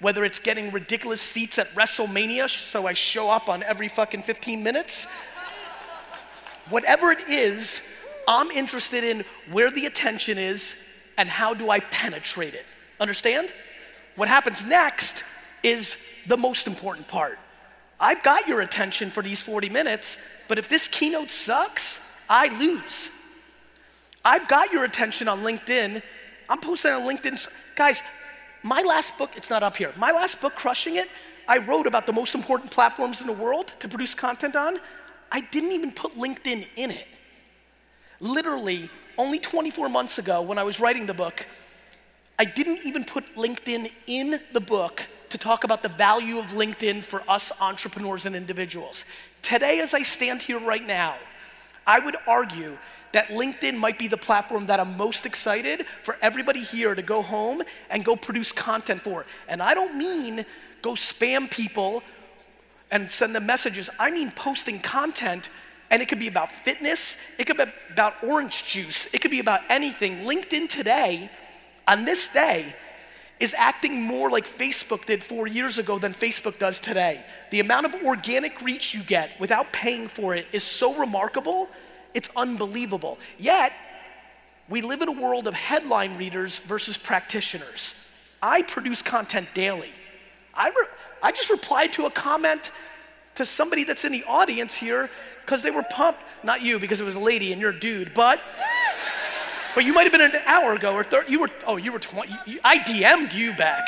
whether 0.00 0.24
it's 0.24 0.40
getting 0.40 0.72
ridiculous 0.72 1.20
seats 1.20 1.58
at 1.58 1.72
WrestleMania 1.74 2.48
so 2.48 2.86
I 2.86 2.92
show 2.92 3.30
up 3.30 3.48
on 3.48 3.62
every 3.62 3.88
fucking 3.88 4.22
15 4.22 4.62
minutes. 4.62 5.06
Whatever 6.70 7.12
it 7.12 7.28
is, 7.28 7.82
I'm 8.26 8.50
interested 8.50 9.04
in 9.04 9.24
where 9.50 9.70
the 9.70 9.86
attention 9.86 10.38
is 10.38 10.76
and 11.16 11.28
how 11.28 11.54
do 11.54 11.70
I 11.70 11.80
penetrate 11.80 12.54
it. 12.54 12.64
Understand? 12.98 13.52
What 14.16 14.28
happens 14.28 14.64
next 14.64 15.24
is 15.62 15.96
the 16.26 16.36
most 16.36 16.66
important 16.66 17.08
part. 17.08 17.38
I've 17.98 18.22
got 18.22 18.48
your 18.48 18.60
attention 18.60 19.10
for 19.10 19.22
these 19.22 19.40
40 19.40 19.68
minutes, 19.68 20.18
but 20.48 20.58
if 20.58 20.68
this 20.68 20.88
keynote 20.88 21.30
sucks, 21.30 22.00
I 22.28 22.48
lose. 22.58 23.10
I've 24.24 24.48
got 24.48 24.72
your 24.72 24.84
attention 24.84 25.28
on 25.28 25.42
LinkedIn. 25.42 26.02
I'm 26.48 26.60
posting 26.60 26.92
on 26.92 27.02
LinkedIn. 27.02 27.46
Guys, 27.74 28.02
my 28.62 28.82
last 28.82 29.16
book, 29.18 29.30
it's 29.36 29.50
not 29.50 29.62
up 29.62 29.76
here. 29.76 29.92
My 29.96 30.12
last 30.12 30.40
book, 30.40 30.54
Crushing 30.54 30.96
It, 30.96 31.08
I 31.48 31.58
wrote 31.58 31.86
about 31.86 32.06
the 32.06 32.12
most 32.12 32.34
important 32.34 32.70
platforms 32.70 33.20
in 33.20 33.26
the 33.26 33.32
world 33.32 33.72
to 33.80 33.88
produce 33.88 34.14
content 34.14 34.54
on. 34.54 34.78
I 35.30 35.40
didn't 35.40 35.72
even 35.72 35.92
put 35.92 36.16
LinkedIn 36.16 36.66
in 36.76 36.90
it. 36.90 37.06
Literally, 38.20 38.90
only 39.18 39.38
24 39.38 39.88
months 39.88 40.18
ago, 40.18 40.42
when 40.42 40.58
I 40.58 40.62
was 40.62 40.78
writing 40.78 41.06
the 41.06 41.14
book, 41.14 41.46
I 42.38 42.44
didn't 42.44 42.80
even 42.84 43.04
put 43.04 43.34
LinkedIn 43.34 43.90
in 44.06 44.40
the 44.52 44.60
book 44.60 45.02
to 45.32 45.38
talk 45.38 45.64
about 45.64 45.82
the 45.82 45.88
value 45.88 46.38
of 46.38 46.46
LinkedIn 46.52 47.02
for 47.02 47.22
us 47.28 47.52
entrepreneurs 47.60 48.26
and 48.26 48.36
individuals. 48.36 49.04
Today, 49.42 49.80
as 49.80 49.94
I 49.94 50.02
stand 50.02 50.42
here 50.42 50.60
right 50.60 50.86
now, 50.86 51.16
I 51.86 51.98
would 51.98 52.16
argue 52.26 52.76
that 53.12 53.28
LinkedIn 53.28 53.76
might 53.76 53.98
be 53.98 54.08
the 54.08 54.16
platform 54.16 54.66
that 54.66 54.78
I'm 54.78 54.96
most 54.96 55.24
excited 55.26 55.86
for 56.02 56.16
everybody 56.20 56.60
here 56.60 56.94
to 56.94 57.02
go 57.02 57.22
home 57.22 57.62
and 57.90 58.04
go 58.04 58.14
produce 58.14 58.52
content 58.52 59.02
for. 59.02 59.24
And 59.48 59.62
I 59.62 59.74
don't 59.74 59.96
mean 59.96 60.44
go 60.82 60.92
spam 60.92 61.50
people 61.50 62.02
and 62.90 63.10
send 63.10 63.34
them 63.34 63.46
messages, 63.46 63.88
I 63.98 64.10
mean 64.10 64.30
posting 64.32 64.80
content 64.80 65.48
And 65.92 66.00
it 66.00 66.08
could 66.08 66.18
be 66.18 66.26
about 66.26 66.50
fitness, 66.50 67.18
it 67.38 67.44
could 67.44 67.58
be 67.58 67.64
about 67.90 68.14
orange 68.24 68.64
juice, 68.64 69.06
it 69.12 69.20
could 69.20 69.30
be 69.30 69.40
about 69.40 69.60
anything. 69.68 70.24
LinkedIn 70.24 70.70
today, 70.70 71.30
on 71.86 72.06
this 72.06 72.28
day, 72.28 72.74
is 73.42 73.56
acting 73.58 74.00
more 74.00 74.30
like 74.30 74.46
Facebook 74.46 75.04
did 75.04 75.22
four 75.24 75.48
years 75.48 75.76
ago 75.76 75.98
than 75.98 76.14
Facebook 76.14 76.60
does 76.60 76.78
today. 76.78 77.24
The 77.50 77.58
amount 77.58 77.86
of 77.86 77.94
organic 78.04 78.62
reach 78.62 78.94
you 78.94 79.02
get 79.02 79.30
without 79.40 79.72
paying 79.72 80.06
for 80.06 80.36
it 80.36 80.46
is 80.52 80.62
so 80.62 80.94
remarkable, 80.94 81.68
it's 82.14 82.28
unbelievable. 82.36 83.18
Yet, 83.38 83.72
we 84.68 84.80
live 84.80 85.02
in 85.02 85.08
a 85.08 85.20
world 85.20 85.48
of 85.48 85.54
headline 85.54 86.16
readers 86.16 86.60
versus 86.60 86.96
practitioners. 86.96 87.96
I 88.40 88.62
produce 88.62 89.02
content 89.02 89.48
daily. 89.54 89.90
I, 90.54 90.68
re- 90.68 90.94
I 91.20 91.32
just 91.32 91.50
replied 91.50 91.92
to 91.94 92.06
a 92.06 92.12
comment 92.12 92.70
to 93.34 93.44
somebody 93.44 93.82
that's 93.82 94.04
in 94.04 94.12
the 94.12 94.22
audience 94.22 94.76
here 94.76 95.10
because 95.40 95.62
they 95.62 95.72
were 95.72 95.82
pumped. 95.90 96.20
Not 96.44 96.62
you, 96.62 96.78
because 96.78 97.00
it 97.00 97.04
was 97.04 97.16
a 97.16 97.20
lady 97.20 97.50
and 97.50 97.60
you're 97.60 97.70
a 97.70 97.80
dude, 97.80 98.14
but 98.14 98.40
but 99.74 99.84
you 99.84 99.92
might 99.92 100.02
have 100.02 100.12
been 100.12 100.20
an 100.20 100.42
hour 100.46 100.74
ago 100.74 100.94
or 100.94 101.04
30, 101.04 101.30
you 101.30 101.40
were, 101.40 101.50
oh, 101.66 101.76
you 101.76 101.92
were 101.92 101.98
20, 101.98 102.34
you, 102.46 102.60
I 102.64 102.78
DM'd 102.78 103.32
you 103.32 103.52
back. 103.54 103.82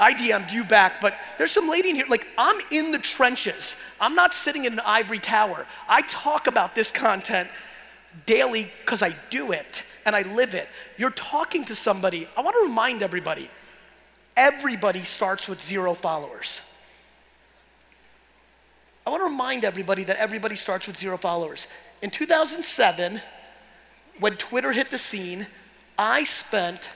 I 0.00 0.14
DM'd 0.14 0.52
you 0.52 0.64
back, 0.64 1.00
but 1.00 1.14
there's 1.38 1.50
some 1.50 1.68
lady 1.68 1.90
in 1.90 1.96
here, 1.96 2.06
like, 2.08 2.26
I'm 2.36 2.60
in 2.70 2.92
the 2.92 2.98
trenches. 2.98 3.76
I'm 4.00 4.14
not 4.14 4.32
sitting 4.32 4.64
in 4.64 4.74
an 4.74 4.80
ivory 4.80 5.18
tower. 5.18 5.66
I 5.88 6.02
talk 6.02 6.46
about 6.46 6.74
this 6.74 6.92
content 6.92 7.50
daily 8.26 8.70
because 8.80 9.02
I 9.02 9.14
do 9.30 9.52
it 9.52 9.84
and 10.04 10.14
I 10.14 10.22
live 10.22 10.54
it. 10.54 10.68
You're 10.96 11.10
talking 11.10 11.64
to 11.66 11.74
somebody. 11.74 12.28
I 12.36 12.42
want 12.42 12.56
to 12.56 12.68
remind 12.68 13.02
everybody 13.02 13.50
everybody 14.38 15.02
starts 15.02 15.48
with 15.48 15.60
zero 15.60 15.94
followers. 15.94 16.60
I 19.04 19.10
want 19.10 19.20
to 19.20 19.24
remind 19.24 19.64
everybody 19.64 20.04
that 20.04 20.16
everybody 20.16 20.54
starts 20.54 20.86
with 20.86 20.96
zero 20.96 21.16
followers. 21.18 21.66
In 22.02 22.10
2007, 22.10 23.20
when 24.20 24.36
Twitter 24.36 24.72
hit 24.72 24.90
the 24.90 24.98
scene, 24.98 25.46
I 25.96 26.24
spent 26.24 26.90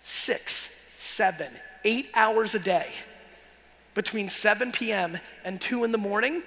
six, 0.00 0.70
seven, 0.96 1.52
eight 1.84 2.10
hours 2.14 2.54
a 2.54 2.58
day 2.58 2.90
between 3.94 4.28
7 4.28 4.72
p.m. 4.72 5.18
and 5.44 5.60
2 5.60 5.84
in 5.84 5.92
the 5.92 5.98
morning 5.98 6.42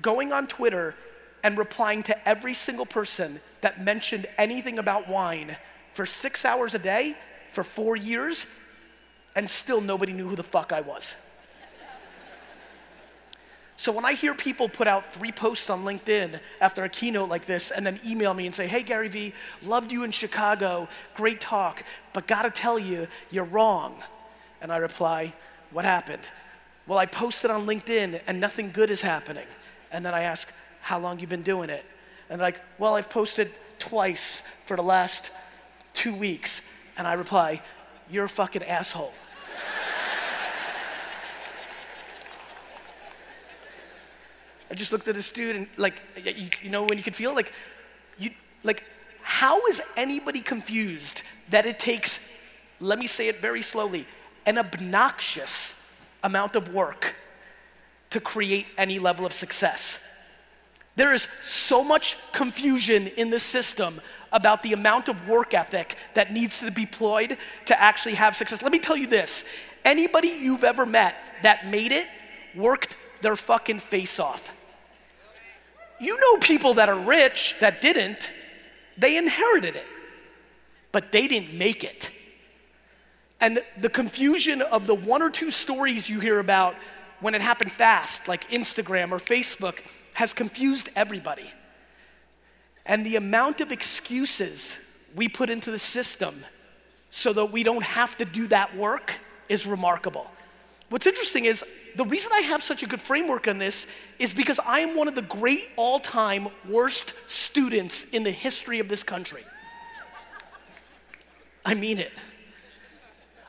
going 0.00 0.32
on 0.32 0.46
Twitter 0.46 0.94
and 1.42 1.58
replying 1.58 2.02
to 2.04 2.28
every 2.28 2.54
single 2.54 2.86
person 2.86 3.40
that 3.60 3.82
mentioned 3.82 4.26
anything 4.38 4.78
about 4.78 5.08
wine 5.08 5.56
for 5.94 6.06
six 6.06 6.44
hours 6.44 6.74
a 6.74 6.78
day 6.78 7.16
for 7.52 7.62
four 7.62 7.96
years, 7.96 8.46
and 9.34 9.48
still 9.48 9.80
nobody 9.80 10.12
knew 10.12 10.28
who 10.28 10.36
the 10.36 10.42
fuck 10.42 10.72
I 10.72 10.80
was. 10.80 11.16
So 13.78 13.92
when 13.92 14.06
I 14.06 14.14
hear 14.14 14.34
people 14.34 14.68
put 14.68 14.86
out 14.86 15.12
three 15.12 15.32
posts 15.32 15.68
on 15.68 15.84
LinkedIn 15.84 16.40
after 16.60 16.84
a 16.84 16.88
keynote 16.88 17.28
like 17.28 17.44
this 17.44 17.70
and 17.70 17.84
then 17.84 18.00
email 18.06 18.32
me 18.32 18.46
and 18.46 18.54
say, 18.54 18.66
hey, 18.66 18.82
Gary 18.82 19.08
Vee, 19.08 19.34
loved 19.62 19.92
you 19.92 20.02
in 20.02 20.12
Chicago, 20.12 20.88
great 21.14 21.42
talk, 21.42 21.84
but 22.14 22.26
gotta 22.26 22.50
tell 22.50 22.78
you, 22.78 23.06
you're 23.30 23.44
wrong. 23.44 24.02
And 24.62 24.72
I 24.72 24.78
reply, 24.78 25.34
what 25.72 25.84
happened? 25.84 26.22
Well, 26.86 26.98
I 26.98 27.04
posted 27.04 27.50
on 27.50 27.66
LinkedIn 27.66 28.22
and 28.26 28.40
nothing 28.40 28.70
good 28.72 28.90
is 28.90 29.02
happening. 29.02 29.46
And 29.92 30.04
then 30.06 30.14
I 30.14 30.22
ask, 30.22 30.48
how 30.80 30.98
long 30.98 31.18
you 31.18 31.26
been 31.26 31.42
doing 31.42 31.68
it? 31.68 31.84
And 32.30 32.40
like, 32.40 32.56
well, 32.78 32.94
I've 32.94 33.10
posted 33.10 33.52
twice 33.78 34.42
for 34.64 34.76
the 34.76 34.82
last 34.82 35.30
two 35.92 36.14
weeks. 36.14 36.62
And 36.96 37.06
I 37.06 37.12
reply, 37.12 37.60
you're 38.08 38.24
a 38.24 38.28
fucking 38.28 38.62
asshole. 38.62 39.12
Just 44.76 44.92
looked 44.92 45.08
at 45.08 45.14
this 45.14 45.30
dude 45.30 45.56
and 45.56 45.66
like, 45.76 45.94
you, 46.22 46.48
you 46.62 46.70
know, 46.70 46.84
when 46.84 46.98
you 46.98 47.04
could 47.04 47.16
feel 47.16 47.34
like, 47.34 47.52
you, 48.18 48.30
like, 48.62 48.84
how 49.22 49.66
is 49.66 49.82
anybody 49.96 50.40
confused 50.40 51.22
that 51.50 51.66
it 51.66 51.80
takes, 51.80 52.20
let 52.80 52.98
me 52.98 53.06
say 53.06 53.28
it 53.28 53.40
very 53.40 53.62
slowly, 53.62 54.06
an 54.44 54.58
obnoxious 54.58 55.74
amount 56.22 56.54
of 56.56 56.72
work 56.72 57.14
to 58.10 58.20
create 58.20 58.66
any 58.78 58.98
level 58.98 59.26
of 59.26 59.32
success? 59.32 59.98
There 60.96 61.12
is 61.12 61.28
so 61.44 61.84
much 61.84 62.16
confusion 62.32 63.06
in 63.06 63.30
the 63.30 63.38
system 63.38 64.00
about 64.32 64.62
the 64.62 64.72
amount 64.72 65.08
of 65.08 65.28
work 65.28 65.54
ethic 65.54 65.96
that 66.14 66.32
needs 66.32 66.60
to 66.60 66.70
be 66.70 66.84
deployed 66.84 67.36
to 67.66 67.80
actually 67.80 68.14
have 68.14 68.34
success. 68.34 68.62
Let 68.62 68.72
me 68.72 68.78
tell 68.78 68.96
you 68.96 69.06
this 69.06 69.44
anybody 69.84 70.28
you've 70.28 70.64
ever 70.64 70.86
met 70.86 71.14
that 71.42 71.66
made 71.66 71.92
it 71.92 72.06
worked 72.54 72.96
their 73.20 73.36
fucking 73.36 73.80
face 73.80 74.18
off. 74.18 74.52
You 75.98 76.18
know 76.18 76.36
people 76.38 76.74
that 76.74 76.88
are 76.88 76.98
rich 76.98 77.56
that 77.60 77.80
didn't, 77.80 78.32
they 78.98 79.16
inherited 79.16 79.76
it, 79.76 79.86
but 80.92 81.12
they 81.12 81.26
didn't 81.26 81.54
make 81.54 81.84
it. 81.84 82.10
And 83.40 83.60
the 83.78 83.90
confusion 83.90 84.62
of 84.62 84.86
the 84.86 84.94
one 84.94 85.22
or 85.22 85.30
two 85.30 85.50
stories 85.50 86.08
you 86.08 86.20
hear 86.20 86.38
about 86.38 86.74
when 87.20 87.34
it 87.34 87.40
happened 87.40 87.72
fast, 87.72 88.28
like 88.28 88.48
Instagram 88.50 89.12
or 89.12 89.18
Facebook, 89.18 89.78
has 90.14 90.32
confused 90.32 90.88
everybody. 90.96 91.50
And 92.84 93.04
the 93.04 93.16
amount 93.16 93.60
of 93.60 93.72
excuses 93.72 94.78
we 95.14 95.28
put 95.28 95.50
into 95.50 95.70
the 95.70 95.78
system 95.78 96.44
so 97.10 97.32
that 97.32 97.46
we 97.46 97.62
don't 97.62 97.82
have 97.82 98.16
to 98.18 98.24
do 98.24 98.46
that 98.48 98.76
work 98.76 99.14
is 99.48 99.66
remarkable. 99.66 100.26
What's 100.88 101.06
interesting 101.06 101.46
is 101.46 101.64
the 101.96 102.04
reason 102.04 102.30
I 102.32 102.40
have 102.40 102.62
such 102.62 102.82
a 102.82 102.86
good 102.86 103.00
framework 103.00 103.48
on 103.48 103.58
this 103.58 103.86
is 104.18 104.32
because 104.32 104.60
I 104.64 104.80
am 104.80 104.96
one 104.96 105.08
of 105.08 105.14
the 105.14 105.22
great 105.22 105.68
all 105.76 105.98
time 105.98 106.48
worst 106.68 107.14
students 107.26 108.04
in 108.12 108.22
the 108.22 108.30
history 108.30 108.78
of 108.78 108.88
this 108.88 109.02
country. 109.02 109.44
I 111.64 111.74
mean 111.74 111.98
it. 111.98 112.12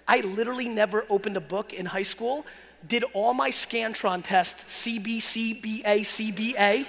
I 0.08 0.22
literally 0.22 0.70
never 0.70 1.06
opened 1.10 1.38
a 1.38 1.42
book 1.42 1.74
in 1.74 1.86
high 1.86 2.04
school, 2.04 2.46
did 2.88 3.04
all 3.14 3.34
my 3.34 3.52
Scantron 3.52 4.24
tests 4.24 4.64
CBC, 4.86 5.62
BA, 5.62 6.00
CBA. 6.00 6.86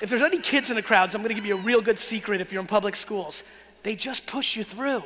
If 0.00 0.10
there's 0.10 0.22
any 0.22 0.38
kids 0.38 0.70
in 0.70 0.76
the 0.76 0.82
crowds, 0.82 1.14
I'm 1.14 1.22
gonna 1.22 1.34
give 1.34 1.46
you 1.46 1.56
a 1.56 1.60
real 1.60 1.80
good 1.80 1.98
secret 1.98 2.40
if 2.40 2.52
you're 2.52 2.60
in 2.60 2.68
public 2.68 2.94
schools. 2.94 3.42
They 3.82 3.96
just 3.96 4.26
push 4.26 4.56
you 4.56 4.62
through. 4.62 5.02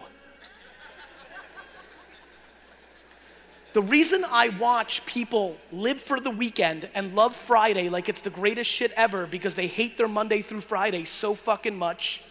The 3.74 3.82
reason 3.82 4.24
I 4.24 4.50
watch 4.50 5.04
people 5.04 5.56
live 5.72 6.00
for 6.00 6.20
the 6.20 6.30
weekend 6.30 6.88
and 6.94 7.16
love 7.16 7.34
Friday 7.34 7.88
like 7.88 8.08
it's 8.08 8.20
the 8.20 8.30
greatest 8.30 8.70
shit 8.70 8.92
ever 8.92 9.26
because 9.26 9.56
they 9.56 9.66
hate 9.66 9.98
their 9.98 10.06
Monday 10.06 10.42
through 10.42 10.60
Friday 10.60 11.04
so 11.04 11.34
fucking 11.34 11.76
much. 11.76 12.22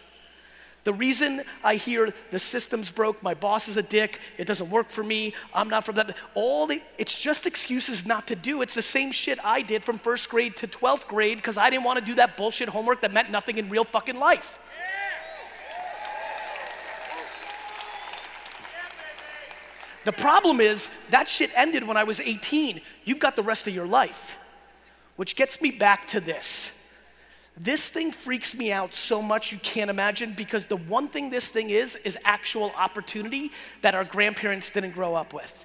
The 0.84 0.94
reason 0.94 1.42
I 1.62 1.76
hear 1.76 2.14
the 2.30 2.38
system's 2.38 2.90
broke, 2.90 3.22
my 3.22 3.34
boss 3.34 3.68
is 3.68 3.76
a 3.76 3.82
dick, 3.82 4.20
it 4.38 4.46
doesn't 4.46 4.70
work 4.70 4.88
for 4.88 5.04
me, 5.04 5.34
I'm 5.52 5.68
not 5.68 5.84
from 5.84 5.96
that, 5.96 6.16
all 6.34 6.66
the, 6.66 6.80
it's 6.96 7.18
just 7.18 7.46
excuses 7.46 8.06
not 8.06 8.26
to 8.28 8.36
do. 8.36 8.62
It's 8.62 8.74
the 8.74 8.82
same 8.82 9.12
shit 9.12 9.38
I 9.44 9.60
did 9.60 9.84
from 9.84 9.98
first 9.98 10.30
grade 10.30 10.56
to 10.58 10.66
12th 10.66 11.06
grade 11.08 11.36
because 11.36 11.58
I 11.58 11.68
didn't 11.68 11.84
want 11.84 11.98
to 11.98 12.04
do 12.04 12.14
that 12.14 12.38
bullshit 12.38 12.70
homework 12.70 13.02
that 13.02 13.12
meant 13.12 13.30
nothing 13.30 13.58
in 13.58 13.68
real 13.68 13.84
fucking 13.84 14.18
life. 14.18 14.58
The 20.04 20.12
problem 20.12 20.60
is 20.60 20.90
that 21.10 21.28
shit 21.28 21.50
ended 21.54 21.86
when 21.86 21.96
I 21.96 22.04
was 22.04 22.20
18. 22.20 22.80
You've 23.04 23.18
got 23.18 23.36
the 23.36 23.42
rest 23.42 23.66
of 23.66 23.74
your 23.74 23.86
life. 23.86 24.36
Which 25.16 25.36
gets 25.36 25.60
me 25.60 25.70
back 25.70 26.08
to 26.08 26.20
this. 26.20 26.72
This 27.56 27.88
thing 27.88 28.10
freaks 28.10 28.54
me 28.54 28.72
out 28.72 28.94
so 28.94 29.22
much 29.22 29.52
you 29.52 29.58
can't 29.58 29.88
imagine 29.88 30.34
because 30.36 30.66
the 30.66 30.76
one 30.76 31.08
thing 31.08 31.30
this 31.30 31.48
thing 31.48 31.70
is 31.70 31.94
is 31.96 32.18
actual 32.24 32.72
opportunity 32.76 33.52
that 33.82 33.94
our 33.94 34.04
grandparents 34.04 34.70
didn't 34.70 34.90
grow 34.90 35.14
up 35.14 35.32
with. 35.32 35.64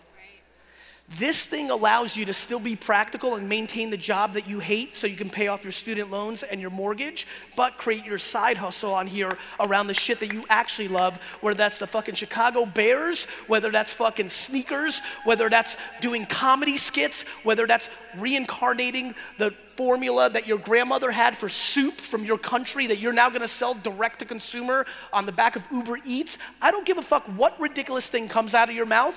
This 1.18 1.44
thing 1.44 1.72
allows 1.72 2.16
you 2.16 2.26
to 2.26 2.34
still 2.34 2.60
be 2.60 2.76
practical 2.76 3.36
and 3.36 3.50
maintain 3.50 3.90
the 3.90 3.98
job 3.98 4.34
that 4.34 4.48
you 4.48 4.60
hate 4.60 4.94
so 4.94 5.08
you 5.08 5.16
can 5.16 5.30
pay 5.30 5.48
off 5.48 5.64
your 5.64 5.72
student 5.72 6.12
loans 6.12 6.44
and 6.44 6.62
your 6.62 6.70
mortgage, 6.70 7.26
but 7.56 7.78
create 7.78 8.06
your 8.06 8.20
side 8.20 8.58
hustle 8.58 8.94
on 8.94 9.08
here 9.08 9.36
around 9.60 9.88
the 9.88 9.94
shit 9.94 10.20
that 10.20 10.32
you 10.32 10.46
actually 10.50 10.88
love, 10.88 11.18
whether 11.42 11.58
that's 11.58 11.80
the 11.80 11.88
fucking 11.88 12.14
Chicago 12.14 12.64
Bears, 12.64 13.26
whether 13.48 13.72
that's 13.72 13.92
fucking 13.92 14.30
sneakers, 14.30 15.02
whether 15.24 15.50
that's 15.50 15.76
doing 16.00 16.28
comedy 16.28 16.78
skits, 16.78 17.24
whether 17.42 17.66
that's 17.66 17.90
reincarnating 18.18 19.16
the 19.40 19.52
formula 19.78 20.30
that 20.30 20.46
your 20.46 20.60
grandmother 20.60 21.10
had 21.10 21.36
for 21.36 21.50
soup 21.50 22.00
from 22.00 22.24
your 22.24 22.38
country 22.38 22.86
that 22.86 23.00
you're 23.00 23.14
now 23.14 23.32
gonna 23.32 23.48
sell 23.48 23.74
direct 23.74 24.20
to 24.20 24.26
consumer 24.26 24.86
on 25.12 25.26
the 25.26 25.32
back 25.32 25.56
of 25.56 25.64
Uber 25.72 25.98
Eats. 26.06 26.38
I 26.62 26.70
don't 26.70 26.86
give 26.86 27.00
a 27.00 27.02
fuck 27.02 27.26
what 27.28 27.60
ridiculous 27.60 28.08
thing 28.08 28.28
comes 28.28 28.54
out 28.54 28.70
of 28.70 28.76
your 28.76 28.86
mouth. 28.86 29.16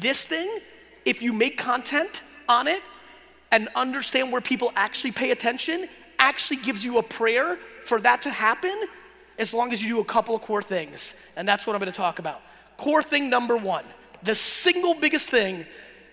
This 0.00 0.24
thing, 0.24 0.58
if 1.04 1.22
you 1.22 1.32
make 1.32 1.58
content 1.58 2.22
on 2.48 2.66
it 2.66 2.82
and 3.50 3.68
understand 3.74 4.32
where 4.32 4.40
people 4.40 4.72
actually 4.74 5.12
pay 5.12 5.30
attention, 5.30 5.88
actually 6.18 6.56
gives 6.58 6.84
you 6.84 6.98
a 6.98 7.02
prayer 7.02 7.58
for 7.84 8.00
that 8.00 8.22
to 8.22 8.30
happen 8.30 8.74
as 9.38 9.52
long 9.52 9.72
as 9.72 9.82
you 9.82 9.88
do 9.88 10.00
a 10.00 10.04
couple 10.04 10.34
of 10.34 10.42
core 10.42 10.62
things. 10.62 11.14
And 11.36 11.46
that's 11.46 11.66
what 11.66 11.74
I'm 11.74 11.80
gonna 11.80 11.92
talk 11.92 12.18
about. 12.18 12.40
Core 12.76 13.02
thing 13.02 13.30
number 13.30 13.56
one 13.56 13.84
the 14.22 14.34
single 14.34 14.94
biggest 14.94 15.28
thing 15.28 15.66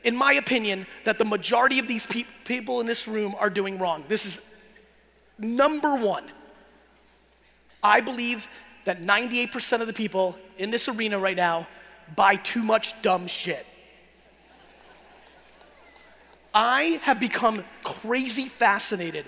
in 0.03 0.15
my 0.15 0.33
opinion, 0.33 0.87
that 1.03 1.17
the 1.17 1.25
majority 1.25 1.79
of 1.79 1.87
these 1.87 2.05
pe- 2.05 2.25
people 2.43 2.79
in 2.79 2.87
this 2.87 3.07
room 3.07 3.35
are 3.39 3.49
doing 3.49 3.77
wrong. 3.77 4.03
This 4.07 4.25
is 4.25 4.39
number 5.37 5.95
one. 5.95 6.25
I 7.83 8.01
believe 8.01 8.47
that 8.85 9.01
98% 9.01 9.81
of 9.81 9.87
the 9.87 9.93
people 9.93 10.37
in 10.57 10.71
this 10.71 10.87
arena 10.87 11.19
right 11.19 11.35
now 11.35 11.67
buy 12.15 12.35
too 12.35 12.63
much 12.63 12.99
dumb 13.01 13.27
shit. 13.27 13.65
I 16.53 16.99
have 17.03 17.19
become 17.19 17.63
crazy 17.83 18.47
fascinated 18.47 19.25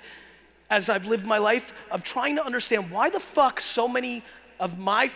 as 0.70 0.90
I've 0.90 1.08
lived 1.08 1.26
my 1.26 1.38
life 1.38 1.74
of 1.92 2.04
trying 2.04 2.36
to 2.36 2.46
understand 2.46 2.92
why 2.92 3.10
the 3.10 3.20
fuck 3.20 3.62
so 3.62 3.88
many 3.88 4.24
of 4.60 4.78
my 4.80 5.12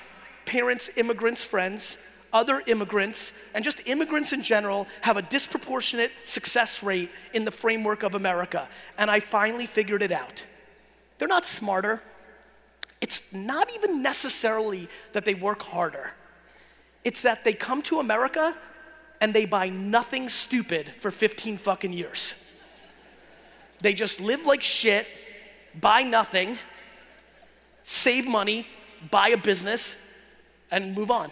parents' 0.46 0.90
immigrants' 0.96 1.44
friends, 1.44 1.98
other 2.32 2.62
immigrants, 2.68 3.34
and 3.54 3.64
just 3.64 3.82
immigrants 3.86 4.34
in 4.34 4.42
general 4.42 4.88
have 5.02 5.18
a 5.18 5.22
disproportionate 5.22 6.12
success 6.24 6.84
rate 6.84 7.10
in 7.34 7.44
the 7.46 7.52
framework 7.52 8.04
of 8.04 8.16
America. 8.16 8.68
And 8.98 9.10
I 9.12 9.20
finally 9.20 9.66
figured 9.66 10.02
it 10.02 10.12
out. 10.12 10.46
They're 11.18 11.28
not 11.28 11.46
smarter. 11.46 12.02
It's 13.02 13.22
not 13.32 13.72
even 13.76 14.02
necessarily 14.02 14.90
that 15.14 15.26
they 15.26 15.34
work 15.34 15.62
harder. 15.62 16.12
It's 17.04 17.22
that 17.22 17.44
they 17.44 17.54
come 17.54 17.82
to 17.84 18.00
America 18.00 18.58
and 19.20 19.34
they 19.34 19.46
buy 19.46 19.70
nothing 19.70 20.30
stupid 20.30 20.92
for 21.00 21.12
15 21.12 21.58
fucking 21.58 21.94
years. 21.94 22.36
They 23.82 23.94
just 23.94 24.20
live 24.20 24.46
like 24.46 24.64
shit, 24.64 25.08
buy 25.80 26.04
nothing, 26.04 26.58
save 27.84 28.28
money, 28.28 28.68
buy 29.12 29.30
a 29.30 29.38
business, 29.38 29.96
and 30.72 30.96
move 30.96 31.12
on. 31.12 31.32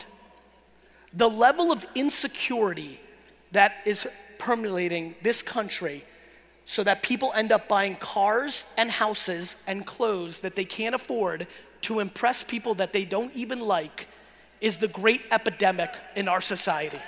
The 1.13 1.29
level 1.29 1.71
of 1.71 1.85
insecurity 1.95 2.99
that 3.51 3.73
is 3.85 4.07
permeating 4.37 5.15
this 5.23 5.41
country 5.41 6.03
so 6.65 6.83
that 6.83 7.03
people 7.03 7.31
end 7.35 7.51
up 7.51 7.67
buying 7.67 7.95
cars 7.95 8.65
and 8.77 8.89
houses 8.89 9.55
and 9.67 9.85
clothes 9.85 10.39
that 10.39 10.55
they 10.55 10.65
can't 10.65 10.95
afford 10.95 11.47
to 11.81 11.99
impress 11.99 12.43
people 12.43 12.73
that 12.75 12.91
they 12.91 13.05
don't 13.05 13.33
even 13.35 13.59
like 13.59 14.07
is 14.61 14.77
the 14.77 14.87
great 14.87 15.21
epidemic 15.31 15.95
in 16.15 16.27
our 16.27 16.41
society. 16.41 16.99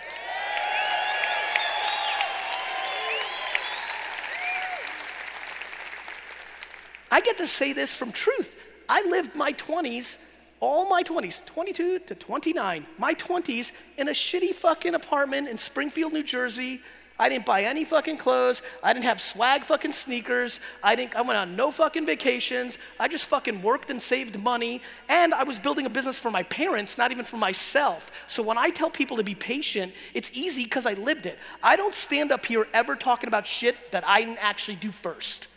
I 7.17 7.19
get 7.19 7.39
to 7.39 7.47
say 7.47 7.73
this 7.73 7.95
from 7.95 8.11
truth. 8.11 8.53
I 8.87 9.01
lived 9.01 9.33
my 9.33 9.51
20s, 9.53 10.19
all 10.59 10.87
my 10.87 11.01
20s, 11.01 11.43
22 11.47 11.97
to 11.97 12.13
29, 12.13 12.85
my 12.99 13.15
20s 13.15 13.71
in 13.97 14.07
a 14.07 14.11
shitty 14.11 14.53
fucking 14.53 14.93
apartment 14.93 15.47
in 15.47 15.57
Springfield, 15.57 16.13
New 16.13 16.21
Jersey. 16.21 16.79
I 17.17 17.27
didn't 17.27 17.47
buy 17.47 17.63
any 17.63 17.85
fucking 17.85 18.17
clothes. 18.17 18.61
I 18.83 18.93
didn't 18.93 19.05
have 19.05 19.19
swag 19.19 19.65
fucking 19.65 19.93
sneakers. 19.93 20.59
I 20.83 20.93
didn't 20.93 21.15
I 21.15 21.21
went 21.21 21.39
on 21.39 21.55
no 21.55 21.71
fucking 21.71 22.05
vacations. 22.05 22.77
I 22.99 23.07
just 23.07 23.25
fucking 23.25 23.63
worked 23.63 23.89
and 23.89 23.99
saved 23.99 24.39
money 24.39 24.83
and 25.09 25.33
I 25.33 25.41
was 25.41 25.57
building 25.57 25.87
a 25.87 25.89
business 25.89 26.19
for 26.19 26.29
my 26.29 26.43
parents, 26.43 26.99
not 26.99 27.09
even 27.09 27.25
for 27.25 27.37
myself. 27.37 28.11
So 28.27 28.43
when 28.43 28.59
I 28.59 28.69
tell 28.69 28.91
people 28.91 29.17
to 29.17 29.23
be 29.23 29.33
patient, 29.33 29.91
it's 30.13 30.29
easy 30.35 30.65
cuz 30.65 30.85
I 30.85 30.93
lived 30.93 31.25
it. 31.25 31.39
I 31.63 31.77
don't 31.77 31.95
stand 31.95 32.31
up 32.31 32.45
here 32.45 32.67
ever 32.75 32.95
talking 32.95 33.27
about 33.27 33.47
shit 33.47 33.91
that 33.91 34.07
I 34.07 34.21
didn't 34.21 34.37
actually 34.37 34.75
do 34.75 34.91
first. 34.91 35.47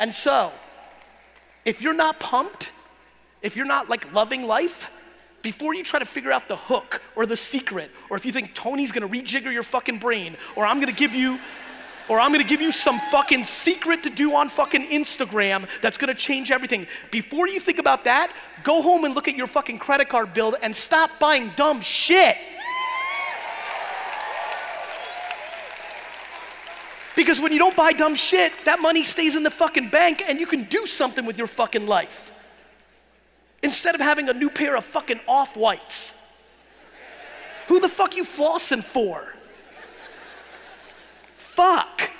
And 0.00 0.14
so, 0.14 0.50
if 1.64 1.82
you're 1.82 1.94
not 1.94 2.20
pumped, 2.20 2.72
if 3.42 3.56
you're 3.56 3.66
not 3.66 3.88
like 3.88 4.12
loving 4.12 4.44
life, 4.44 4.90
before 5.42 5.74
you 5.74 5.82
try 5.82 5.98
to 5.98 6.04
figure 6.04 6.32
out 6.32 6.48
the 6.48 6.56
hook 6.56 7.00
or 7.16 7.26
the 7.26 7.36
secret, 7.36 7.90
or 8.10 8.16
if 8.16 8.26
you 8.26 8.32
think 8.32 8.54
Tony's 8.54 8.92
gonna 8.92 9.08
rejigger 9.08 9.52
your 9.52 9.62
fucking 9.62 9.98
brain, 9.98 10.36
or 10.56 10.66
I'm 10.66 10.80
gonna 10.80 10.92
give 10.92 11.14
you, 11.14 11.38
or 12.08 12.20
I'm 12.20 12.32
gonna 12.32 12.44
give 12.44 12.60
you 12.60 12.72
some 12.72 13.00
fucking 13.10 13.44
secret 13.44 14.02
to 14.02 14.10
do 14.10 14.34
on 14.34 14.48
fucking 14.48 14.88
Instagram 14.88 15.66
that's 15.80 15.96
gonna 15.96 16.14
change 16.14 16.50
everything. 16.50 16.86
Before 17.10 17.48
you 17.48 17.60
think 17.60 17.78
about 17.78 18.04
that, 18.04 18.32
go 18.64 18.82
home 18.82 19.04
and 19.04 19.14
look 19.14 19.28
at 19.28 19.36
your 19.36 19.46
fucking 19.46 19.78
credit 19.78 20.08
card 20.08 20.34
bill 20.34 20.56
and 20.60 20.74
stop 20.74 21.18
buying 21.18 21.52
dumb 21.56 21.80
shit. 21.80 22.36
Because 27.20 27.38
when 27.38 27.52
you 27.52 27.58
don't 27.58 27.76
buy 27.76 27.92
dumb 27.92 28.14
shit, 28.14 28.50
that 28.64 28.80
money 28.80 29.04
stays 29.04 29.36
in 29.36 29.42
the 29.42 29.50
fucking 29.50 29.90
bank 29.90 30.24
and 30.26 30.40
you 30.40 30.46
can 30.46 30.64
do 30.64 30.86
something 30.86 31.26
with 31.26 31.36
your 31.36 31.48
fucking 31.48 31.86
life. 31.86 32.32
Instead 33.62 33.94
of 33.94 34.00
having 34.00 34.30
a 34.30 34.32
new 34.32 34.48
pair 34.48 34.74
of 34.74 34.86
fucking 34.86 35.20
off 35.28 35.54
whites. 35.54 36.14
Who 37.68 37.78
the 37.78 37.90
fuck 37.90 38.16
you 38.16 38.24
flossing 38.24 38.82
for? 38.82 39.34
Fuck. 41.36 42.10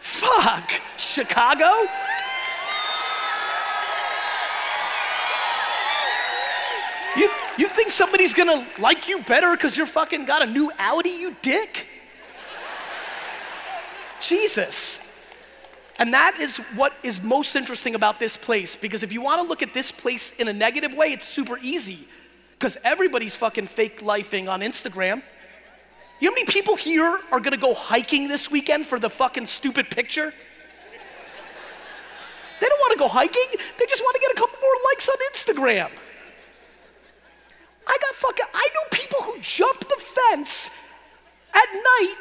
Fuck. 0.00 0.70
Chicago? 0.96 1.86
You, 7.16 7.30
you 7.56 7.68
think 7.68 7.92
somebody's 7.92 8.34
gonna 8.34 8.66
like 8.78 9.08
you 9.08 9.22
better 9.22 9.52
because 9.52 9.76
you're 9.76 9.86
fucking 9.86 10.26
got 10.26 10.42
a 10.42 10.46
new 10.46 10.70
Audi, 10.78 11.10
you 11.10 11.34
dick? 11.40 11.86
Jesus. 14.20 15.00
And 15.98 16.12
that 16.12 16.38
is 16.38 16.58
what 16.74 16.92
is 17.02 17.22
most 17.22 17.56
interesting 17.56 17.94
about 17.94 18.18
this 18.18 18.36
place 18.36 18.76
because 18.76 19.02
if 19.02 19.12
you 19.12 19.22
want 19.22 19.40
to 19.40 19.48
look 19.48 19.62
at 19.62 19.72
this 19.72 19.90
place 19.90 20.32
in 20.32 20.46
a 20.48 20.52
negative 20.52 20.92
way, 20.92 21.12
it's 21.12 21.26
super 21.26 21.58
easy 21.58 22.06
because 22.58 22.76
everybody's 22.84 23.34
fucking 23.34 23.66
fake 23.66 24.00
lifing 24.00 24.48
on 24.48 24.60
Instagram. 24.60 25.22
You 26.20 26.28
know 26.28 26.32
how 26.32 26.34
many 26.34 26.44
people 26.44 26.76
here 26.76 27.20
are 27.30 27.40
gonna 27.40 27.56
go 27.56 27.72
hiking 27.72 28.28
this 28.28 28.50
weekend 28.50 28.86
for 28.86 28.98
the 28.98 29.08
fucking 29.08 29.46
stupid 29.46 29.90
picture? 29.90 30.34
They 32.60 32.66
don't 32.66 32.80
wanna 32.80 32.98
go 32.98 33.08
hiking, 33.08 33.58
they 33.78 33.86
just 33.86 34.02
wanna 34.04 34.18
get 34.18 34.32
a 34.32 34.34
couple 34.34 34.58
more 34.60 34.74
likes 34.90 35.08
on 35.08 35.16
Instagram. 35.32 35.90
I 37.86 37.96
got 38.00 38.14
fucking, 38.14 38.46
I 38.52 38.68
know 38.74 38.80
people 38.90 39.22
who 39.22 39.40
jump 39.40 39.80
the 39.80 39.96
fence 39.98 40.70
at 41.54 41.66
night 41.72 42.14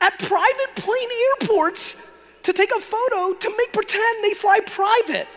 at 0.00 0.18
private 0.18 0.74
plane 0.76 1.08
airports 1.40 1.96
to 2.42 2.52
take 2.52 2.70
a 2.74 2.80
photo 2.80 3.34
to 3.34 3.50
make 3.56 3.72
pretend 3.72 4.24
they 4.24 4.34
fly 4.34 4.60
private. 4.60 5.28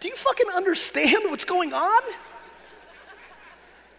Do 0.00 0.08
you 0.08 0.16
fucking 0.16 0.46
understand 0.54 1.30
what's 1.30 1.44
going 1.44 1.72
on? 1.72 2.02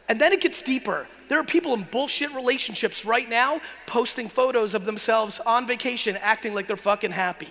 And 0.07 0.19
then 0.19 0.33
it 0.33 0.41
gets 0.41 0.61
deeper. 0.61 1.07
There 1.27 1.39
are 1.39 1.43
people 1.43 1.73
in 1.75 1.83
bullshit 1.83 2.33
relationships 2.33 3.05
right 3.05 3.29
now 3.29 3.61
posting 3.85 4.27
photos 4.27 4.73
of 4.73 4.85
themselves 4.85 5.39
on 5.45 5.67
vacation 5.67 6.17
acting 6.17 6.55
like 6.55 6.67
they're 6.67 6.77
fucking 6.77 7.11
happy. 7.11 7.49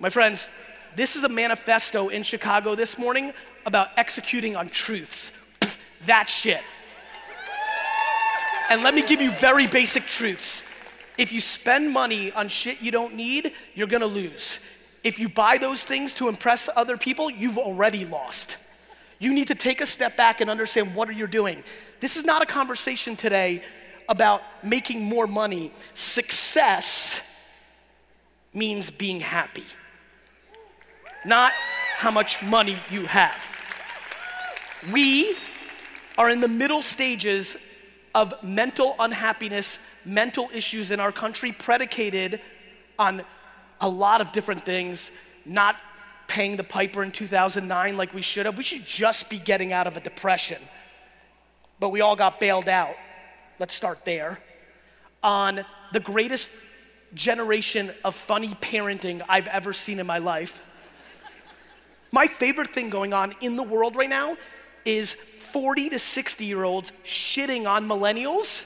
My 0.00 0.10
friends, 0.10 0.48
this 0.94 1.16
is 1.16 1.24
a 1.24 1.28
manifesto 1.28 2.08
in 2.08 2.22
Chicago 2.22 2.76
this 2.76 2.98
morning 2.98 3.32
about 3.66 3.88
executing 3.96 4.56
on 4.56 4.68
truths. 4.68 5.32
That 6.06 6.28
shit. 6.28 6.60
And 8.70 8.84
let 8.84 8.94
me 8.94 9.02
give 9.02 9.20
you 9.20 9.32
very 9.32 9.66
basic 9.66 10.06
truths. 10.06 10.62
If 11.18 11.32
you 11.32 11.40
spend 11.40 11.90
money 11.90 12.30
on 12.30 12.46
shit 12.48 12.80
you 12.80 12.92
don't 12.92 13.16
need, 13.16 13.52
you're 13.74 13.88
gonna 13.88 14.06
lose. 14.06 14.60
If 15.02 15.18
you 15.18 15.28
buy 15.28 15.58
those 15.58 15.82
things 15.82 16.12
to 16.14 16.28
impress 16.28 16.68
other 16.76 16.96
people, 16.96 17.28
you've 17.28 17.58
already 17.58 18.04
lost. 18.04 18.58
You 19.18 19.34
need 19.34 19.48
to 19.48 19.56
take 19.56 19.80
a 19.80 19.86
step 19.86 20.16
back 20.16 20.40
and 20.40 20.48
understand 20.48 20.94
what 20.94 21.08
are 21.08 21.12
you 21.12 21.26
doing. 21.26 21.64
This 21.98 22.16
is 22.16 22.24
not 22.24 22.42
a 22.42 22.46
conversation 22.46 23.16
today 23.16 23.64
about 24.08 24.42
making 24.62 25.02
more 25.02 25.26
money. 25.26 25.72
Success 25.94 27.20
means 28.54 28.88
being 28.88 29.18
happy 29.18 29.64
not 31.24 31.52
how 31.96 32.10
much 32.10 32.42
money 32.42 32.78
you 32.90 33.06
have. 33.06 33.42
We 34.92 35.36
are 36.16 36.30
in 36.30 36.40
the 36.40 36.48
middle 36.48 36.82
stages 36.82 37.56
of 38.14 38.34
mental 38.42 38.94
unhappiness, 38.98 39.78
mental 40.04 40.50
issues 40.52 40.90
in 40.90 41.00
our 41.00 41.12
country 41.12 41.52
predicated 41.52 42.40
on 42.98 43.22
a 43.80 43.88
lot 43.88 44.20
of 44.20 44.32
different 44.32 44.64
things, 44.64 45.12
not 45.44 45.80
paying 46.26 46.56
the 46.56 46.64
piper 46.64 47.02
in 47.02 47.10
2009 47.10 47.96
like 47.96 48.12
we 48.12 48.22
should 48.22 48.46
have. 48.46 48.56
We 48.56 48.64
should 48.64 48.84
just 48.84 49.28
be 49.28 49.38
getting 49.38 49.72
out 49.72 49.86
of 49.86 49.96
a 49.96 50.00
depression. 50.00 50.60
But 51.80 51.90
we 51.90 52.00
all 52.00 52.16
got 52.16 52.40
bailed 52.40 52.68
out. 52.68 52.94
Let's 53.58 53.74
start 53.74 54.04
there. 54.04 54.38
On 55.22 55.64
the 55.92 56.00
greatest 56.00 56.50
generation 57.14 57.92
of 58.04 58.14
funny 58.14 58.54
parenting 58.60 59.24
I've 59.28 59.46
ever 59.46 59.72
seen 59.72 59.98
in 59.98 60.06
my 60.06 60.18
life. 60.18 60.60
My 62.10 62.26
favorite 62.26 62.72
thing 62.72 62.90
going 62.90 63.12
on 63.12 63.34
in 63.40 63.56
the 63.56 63.62
world 63.62 63.96
right 63.96 64.08
now 64.08 64.36
is 64.84 65.16
40 65.52 65.90
to 65.90 65.98
60 65.98 66.44
year 66.44 66.64
olds 66.64 66.92
shitting 67.04 67.68
on 67.68 67.86
millennials 67.86 68.64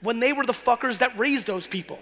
when 0.00 0.20
they 0.20 0.32
were 0.32 0.44
the 0.44 0.52
fuckers 0.52 0.98
that 0.98 1.18
raised 1.18 1.46
those 1.46 1.66
people. 1.66 1.98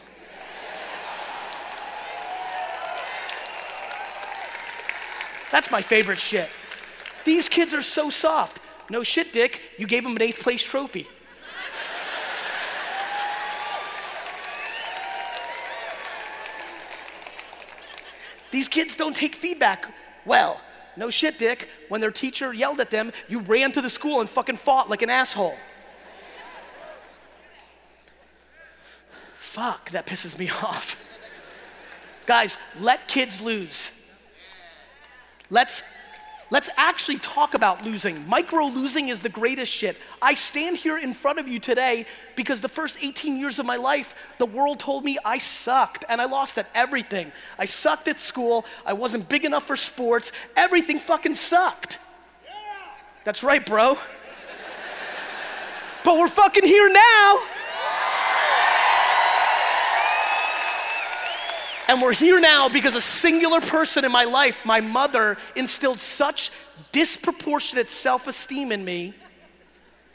That's 5.51 5.71
my 5.71 5.81
favorite 5.81 6.19
shit. 6.19 6.49
These 7.25 7.49
kids 7.49 7.73
are 7.73 7.83
so 7.83 8.11
soft. 8.11 8.61
No 8.91 9.03
shit, 9.03 9.33
Dick. 9.33 9.61
You 9.79 9.87
gave 9.87 10.03
them 10.03 10.15
an 10.17 10.23
eighth 10.23 10.41
place 10.41 10.63
trophy. 10.63 11.09
These 18.51 18.69
kids 18.69 18.97
don't 18.97 19.15
take 19.15 19.35
feedback 19.35 19.87
well. 20.27 20.61
No 20.97 21.11
shit, 21.11 21.39
Dick. 21.39 21.69
When 21.89 22.01
their 22.01 22.11
teacher 22.11 22.53
yelled 22.53 22.81
at 22.81 22.91
them, 22.91 23.13
you 23.29 23.41
ran 23.41 23.73
to 23.73 23.83
the 23.83 23.91
school 23.91 24.21
and 24.21 24.29
fucking 24.29 24.57
fought 24.57 24.89
like 24.89 25.03
an 25.03 25.11
asshole. 25.11 25.57
Fuck, 29.39 29.91
that 29.91 30.07
pisses 30.07 30.39
me 30.39 30.51
off. 30.63 30.97
Guys, 32.27 32.59
let 32.79 33.07
kids 33.09 33.41
lose. 33.41 33.93
Let's 35.49 35.83
Let's 36.49 36.71
actually 36.77 37.19
talk 37.19 37.55
about 37.55 37.85
losing. 37.85 38.29
Micro 38.29 38.67
losing 38.67 39.09
is 39.09 39.19
the 39.19 39.29
greatest 39.29 39.73
shit. 39.73 39.97
I 40.23 40.35
stand 40.35 40.77
here 40.77 40.97
in 40.97 41.13
front 41.13 41.41
of 41.41 41.49
you 41.49 41.59
today 41.59 42.07
because 42.37 42.61
the 42.61 42.69
first 42.69 42.99
18 43.03 43.37
years 43.37 43.59
of 43.59 43.67
my 43.67 43.75
life, 43.75 44.15
the 44.39 44.47
world 44.47 44.79
told 44.79 45.05
me 45.05 45.19
I 45.25 45.39
sucked 45.39 46.05
and 46.09 46.21
I 46.21 46.27
lost 46.27 46.57
at 46.57 46.69
everything. 46.73 47.33
I 47.59 47.65
sucked 47.65 48.07
at 48.07 48.21
school, 48.21 48.65
I 48.85 48.93
wasn't 48.93 49.29
big 49.29 49.45
enough 49.45 49.67
for 49.67 49.75
sports, 49.75 50.31
everything 50.57 51.01
fucking 51.01 51.35
sucked. 51.35 51.99
That's 53.25 53.43
right, 53.43 53.67
bro. 53.67 53.99
but 56.05 56.17
we're 56.17 56.29
fucking 56.29 56.65
here 56.65 56.89
now. 56.89 57.43
And 61.89 62.03
we're 62.03 62.13
here 62.13 62.41
now 62.41 62.69
because 62.69 62.95
a 62.95 63.01
singular 63.01 63.61
person 63.61 64.05
in 64.05 64.11
my 64.11 64.25
life, 64.25 64.59
my 64.65 64.81
mother, 64.81 65.37
instilled 65.55 66.01
such 66.01 66.51
disproportionate 66.93 67.91
self 67.91 68.27
esteem 68.27 68.73
in 68.73 68.85
me 68.85 69.15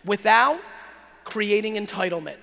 without 0.04 0.60
creating 1.24 1.76
entitlement. 1.76 2.38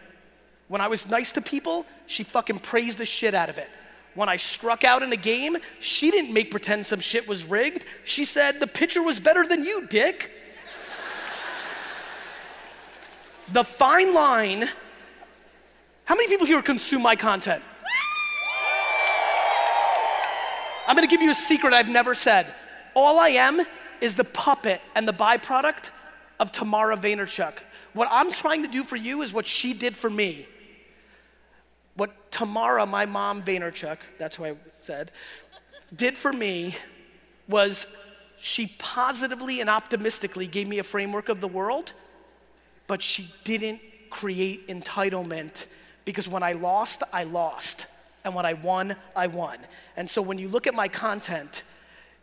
When 0.69 0.81
I 0.81 0.88
was 0.88 1.07
nice 1.09 1.33
to 1.33 1.41
people, 1.41 1.85
she 2.07 2.25
fucking 2.25 2.61
praised 2.61 2.99
the 2.99 3.05
shit 3.05 3.35
out 3.35 3.51
of 3.51 3.59
it. 3.59 3.69
When 4.14 4.29
I 4.29 4.37
struck 4.37 4.83
out 4.83 5.03
in 5.03 5.12
a 5.12 5.17
game, 5.17 5.59
she 5.79 6.11
didn't 6.11 6.33
make 6.33 6.51
pretend 6.51 6.87
some 6.87 7.01
shit 7.01 7.29
was 7.29 7.45
rigged. 7.45 7.85
She 8.05 8.25
said, 8.25 8.61
The 8.61 8.67
pitcher 8.67 9.03
was 9.03 9.21
better 9.21 9.47
than 9.47 9.64
you, 9.64 9.87
dick. 9.87 10.33
the 13.53 13.64
fine 13.64 14.14
line. 14.14 14.69
How 16.05 16.14
many 16.14 16.29
people 16.29 16.47
here 16.47 16.62
consume 16.62 17.03
my 17.03 17.17
content? 17.17 17.62
I'm 20.88 20.94
gonna 20.94 21.07
give 21.07 21.20
you 21.20 21.31
a 21.31 21.35
secret 21.35 21.74
I've 21.74 21.88
never 21.88 22.14
said. 22.14 22.46
All 22.94 23.18
I 23.18 23.29
am 23.29 23.61
is 24.01 24.14
the 24.14 24.24
puppet 24.24 24.81
and 24.94 25.07
the 25.07 25.12
byproduct 25.12 25.90
of 26.40 26.51
Tamara 26.51 26.96
Vaynerchuk. 26.96 27.59
What 27.92 28.09
I'm 28.11 28.33
trying 28.33 28.62
to 28.62 28.68
do 28.68 28.83
for 28.85 28.96
you 28.96 29.20
is 29.20 29.31
what 29.31 29.46
she 29.46 29.74
did 29.74 29.94
for 29.94 30.09
me. 30.09 30.48
What 31.94 32.33
Tamara, 32.33 32.87
my 32.87 33.05
mom 33.05 33.42
Vaynerchuk, 33.42 33.98
that's 34.18 34.37
who 34.37 34.46
I 34.46 34.55
said, 34.81 35.12
did 35.94 36.16
for 36.16 36.33
me 36.33 36.74
was 37.48 37.87
she 38.38 38.74
positively 38.79 39.61
and 39.61 39.68
optimistically 39.68 40.46
gave 40.46 40.66
me 40.68 40.79
a 40.79 40.85
framework 40.85 41.29
of 41.29 41.42
the 41.42 41.48
world, 41.48 41.92
but 42.87 43.03
she 43.03 43.35
didn't 43.44 43.81
create 44.09 44.68
entitlement 44.68 45.66
because 46.07 46.27
when 46.27 46.42
I 46.42 46.53
lost, 46.53 47.03
I 47.12 47.24
lost 47.24 47.85
and 48.24 48.35
when 48.35 48.46
I 48.46 48.54
won, 48.54 48.96
I 49.14 49.26
won. 49.26 49.59
And 49.96 50.09
so 50.09 50.20
when 50.22 50.38
you 50.38 50.48
look 50.48 50.66
at 50.66 50.74
my 50.74 50.88
content, 50.88 51.64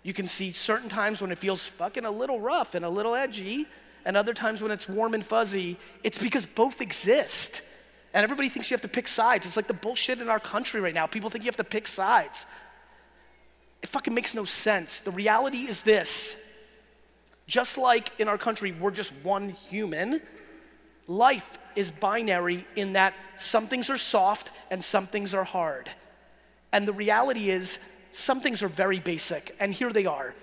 you 0.03 0.13
can 0.13 0.27
see 0.27 0.51
certain 0.51 0.89
times 0.89 1.21
when 1.21 1.31
it 1.31 1.37
feels 1.37 1.65
fucking 1.65 2.05
a 2.05 2.11
little 2.11 2.39
rough 2.39 2.75
and 2.75 2.85
a 2.85 2.89
little 2.89 3.15
edgy, 3.15 3.67
and 4.05 4.15
other 4.15 4.33
times 4.33 4.61
when 4.61 4.71
it's 4.71 4.87
warm 4.87 5.13
and 5.13 5.25
fuzzy. 5.25 5.77
It's 6.03 6.19
because 6.19 6.45
both 6.45 6.79
exist. 6.79 7.61
And 8.13 8.23
everybody 8.23 8.49
thinks 8.49 8.69
you 8.69 8.75
have 8.75 8.81
to 8.81 8.87
pick 8.87 9.07
sides. 9.07 9.45
It's 9.45 9.57
like 9.57 9.67
the 9.67 9.73
bullshit 9.73 10.21
in 10.21 10.29
our 10.29 10.39
country 10.39 10.79
right 10.79 10.93
now. 10.93 11.07
People 11.07 11.29
think 11.29 11.43
you 11.43 11.47
have 11.47 11.57
to 11.57 11.63
pick 11.63 11.87
sides. 11.87 12.45
It 13.81 13.89
fucking 13.89 14.13
makes 14.13 14.33
no 14.33 14.45
sense. 14.45 15.01
The 15.01 15.11
reality 15.11 15.67
is 15.67 15.81
this 15.81 16.35
just 17.47 17.77
like 17.77 18.11
in 18.19 18.27
our 18.27 18.37
country, 18.37 18.71
we're 18.71 18.91
just 18.91 19.11
one 19.23 19.49
human, 19.49 20.21
life 21.07 21.57
is 21.75 21.91
binary 21.91 22.65
in 22.75 22.93
that 22.93 23.13
some 23.37 23.67
things 23.67 23.89
are 23.89 23.97
soft 23.97 24.51
and 24.71 24.83
some 24.83 25.07
things 25.07 25.33
are 25.33 25.43
hard. 25.43 25.89
And 26.71 26.87
the 26.87 26.93
reality 26.93 27.49
is, 27.49 27.79
some 28.11 28.39
things 28.39 28.63
are 28.63 28.69
very 28.69 28.99
basic, 28.99 29.55
and 29.59 29.73
here 29.73 29.91
they 29.91 30.05
are. 30.05 30.33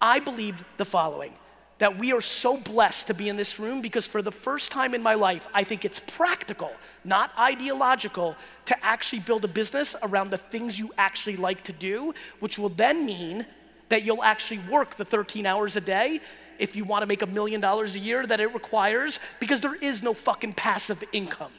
I 0.00 0.18
believe 0.18 0.64
the 0.76 0.84
following 0.84 1.34
that 1.78 1.98
we 1.98 2.12
are 2.12 2.20
so 2.20 2.56
blessed 2.56 3.08
to 3.08 3.14
be 3.14 3.28
in 3.28 3.34
this 3.34 3.58
room 3.58 3.80
because 3.80 4.06
for 4.06 4.22
the 4.22 4.30
first 4.30 4.70
time 4.70 4.94
in 4.94 5.02
my 5.02 5.14
life, 5.14 5.48
I 5.52 5.64
think 5.64 5.84
it's 5.84 5.98
practical, 5.98 6.70
not 7.04 7.32
ideological, 7.36 8.36
to 8.66 8.84
actually 8.84 9.20
build 9.20 9.44
a 9.44 9.48
business 9.48 9.96
around 10.02 10.30
the 10.30 10.38
things 10.38 10.78
you 10.78 10.92
actually 10.96 11.36
like 11.36 11.64
to 11.64 11.72
do, 11.72 12.14
which 12.38 12.56
will 12.56 12.68
then 12.68 13.04
mean 13.04 13.46
that 13.88 14.04
you'll 14.04 14.22
actually 14.22 14.60
work 14.70 14.96
the 14.96 15.04
13 15.04 15.44
hours 15.44 15.76
a 15.76 15.80
day 15.80 16.20
if 16.62 16.76
you 16.76 16.84
want 16.84 17.02
to 17.02 17.06
make 17.06 17.22
a 17.22 17.26
million 17.26 17.60
dollars 17.60 17.96
a 17.96 17.98
year 17.98 18.24
that 18.24 18.40
it 18.40 18.54
requires 18.54 19.18
because 19.40 19.60
there 19.60 19.74
is 19.74 20.02
no 20.02 20.14
fucking 20.14 20.52
passive 20.52 21.02
income. 21.12 21.50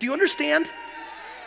Do 0.00 0.06
you 0.06 0.12
understand? 0.12 0.68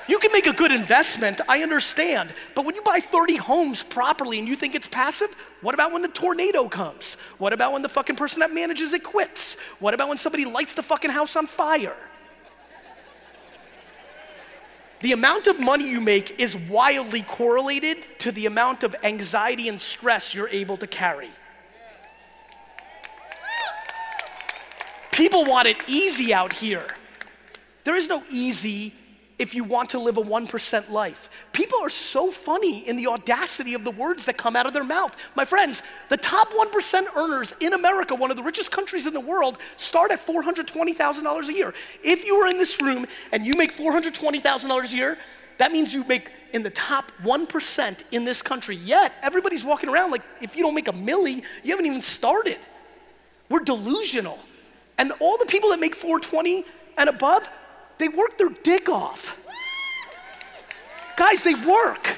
You 0.08 0.18
can 0.20 0.32
make 0.32 0.48
a 0.48 0.54
good 0.54 0.72
investment, 0.72 1.42
I 1.50 1.62
understand. 1.62 2.34
But 2.56 2.64
when 2.64 2.76
you 2.76 2.82
buy 2.84 3.00
30 3.00 3.36
homes 3.36 3.84
properly 3.84 4.40
and 4.40 4.48
you 4.48 4.56
think 4.56 4.76
it's 4.76 4.88
passive, 4.88 5.36
what 5.62 5.74
about 5.74 5.92
when 5.92 6.04
the 6.04 6.08
tornado 6.08 6.70
comes? 6.70 7.18
What 7.38 7.52
about 7.52 7.74
when 7.74 7.82
the 7.82 7.90
fucking 7.90 8.16
person 8.16 8.40
that 8.40 8.54
manages 8.54 8.94
it 8.94 9.04
quits? 9.04 9.58
What 9.80 9.94
about 9.94 10.08
when 10.08 10.18
somebody 10.18 10.46
lights 10.46 10.74
the 10.74 10.84
fucking 10.84 11.12
house 11.12 11.36
on 11.36 11.48
fire? 11.48 11.98
The 15.02 15.12
amount 15.12 15.48
of 15.48 15.60
money 15.60 15.90
you 15.90 16.00
make 16.00 16.40
is 16.40 16.56
wildly 16.56 17.24
correlated 17.24 18.06
to 18.20 18.32
the 18.32 18.46
amount 18.46 18.84
of 18.84 18.96
anxiety 19.04 19.68
and 19.68 19.82
stress 19.82 20.34
you're 20.34 20.50
able 20.50 20.78
to 20.78 20.88
carry. 20.88 21.32
People 25.16 25.46
want 25.46 25.66
it 25.66 25.78
easy 25.88 26.34
out 26.34 26.52
here. 26.52 26.86
There 27.86 27.96
is 27.96 28.10
no 28.10 28.22
easy 28.30 28.94
if 29.40 29.56
you 29.56 29.64
want 29.64 29.92
to 29.92 30.00
live 30.00 30.18
a 30.18 30.22
1% 30.22 30.90
life. 30.90 31.30
People 31.54 31.80
are 31.82 31.90
so 31.90 32.32
funny 32.32 32.86
in 32.86 32.98
the 32.98 33.08
audacity 33.08 33.76
of 33.76 33.86
the 33.86 33.92
words 33.92 34.26
that 34.26 34.38
come 34.38 34.58
out 34.58 34.66
of 34.66 34.74
their 34.74 34.84
mouth. 34.84 35.16
My 35.34 35.46
friends, 35.46 35.82
the 36.10 36.18
top 36.18 36.52
1% 36.52 37.16
earners 37.16 37.54
in 37.62 37.72
America, 37.72 38.14
one 38.14 38.30
of 38.30 38.36
the 38.36 38.44
richest 38.44 38.72
countries 38.72 39.08
in 39.08 39.14
the 39.14 39.22
world, 39.22 39.58
start 39.78 40.12
at 40.12 40.28
$420,000 40.28 41.48
a 41.48 41.54
year. 41.54 41.74
If 42.04 42.26
you 42.26 42.36
are 42.36 42.50
in 42.50 42.58
this 42.58 42.82
room 42.82 43.08
and 43.32 43.46
you 43.46 43.54
make 43.58 43.74
$420,000 43.74 44.84
a 44.84 44.96
year, 44.98 45.18
that 45.60 45.72
means 45.72 45.94
you 45.94 46.04
make 46.04 46.30
in 46.52 46.62
the 46.62 46.72
top 46.72 47.14
1% 47.24 47.98
in 48.12 48.26
this 48.26 48.42
country. 48.42 48.76
Yet, 48.76 49.14
everybody's 49.22 49.64
walking 49.64 49.88
around 49.88 50.12
like 50.12 50.24
if 50.42 50.58
you 50.58 50.62
don't 50.62 50.76
make 50.76 50.90
a 50.90 50.94
milli, 50.94 51.42
you 51.64 51.72
haven't 51.72 51.86
even 51.86 52.02
started. 52.02 52.60
We're 53.48 53.62
delusional. 53.62 54.40
And 54.98 55.12
all 55.20 55.38
the 55.38 55.46
people 55.46 55.70
that 55.72 55.80
make 55.80 55.96
420 55.96 56.66
and 56.98 57.10
above, 57.10 57.48
they 57.98 58.08
work 58.08 58.38
their 58.38 58.50
dick 58.50 58.90
off. 58.90 59.38
Guys, 61.18 61.44
they 61.44 61.56
work. 61.56 62.18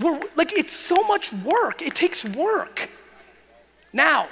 We're, 0.00 0.20
like, 0.36 0.52
it's 0.52 0.74
so 0.74 0.96
much 1.04 1.32
work. 1.32 1.82
It 1.82 1.94
takes 1.94 2.24
work. 2.24 2.88
Now, 3.92 4.28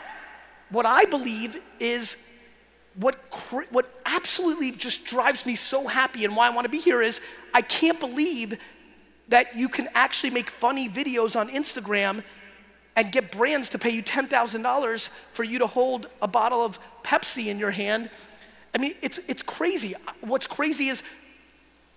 what 0.70 0.86
I 0.86 1.04
believe 1.04 1.56
is 1.80 2.16
what, 2.94 3.16
what 3.70 3.90
absolutely 4.04 4.70
just 4.70 5.04
drives 5.04 5.44
me 5.44 5.54
so 5.54 5.86
happy 5.86 6.24
and 6.24 6.36
why 6.36 6.46
I 6.46 6.50
want 6.50 6.64
to 6.64 6.70
be 6.70 6.78
here 6.78 7.02
is 7.02 7.20
I 7.52 7.62
can't 7.62 8.00
believe 8.00 8.58
that 9.28 9.56
you 9.56 9.68
can 9.68 9.88
actually 9.94 10.30
make 10.30 10.50
funny 10.50 10.88
videos 10.88 11.38
on 11.38 11.48
Instagram 11.50 12.22
and 12.96 13.12
get 13.12 13.30
brands 13.30 13.68
to 13.70 13.78
pay 13.78 13.90
you 13.90 14.02
$10,000 14.02 15.10
for 15.32 15.44
you 15.44 15.58
to 15.58 15.66
hold 15.66 16.08
a 16.22 16.26
bottle 16.26 16.64
of 16.64 16.78
Pepsi 17.04 17.46
in 17.46 17.58
your 17.58 17.70
hand. 17.70 18.10
I 18.74 18.78
mean, 18.78 18.94
it's, 19.02 19.20
it's 19.28 19.42
crazy. 19.42 19.94
What's 20.22 20.46
crazy 20.46 20.88
is 20.88 21.02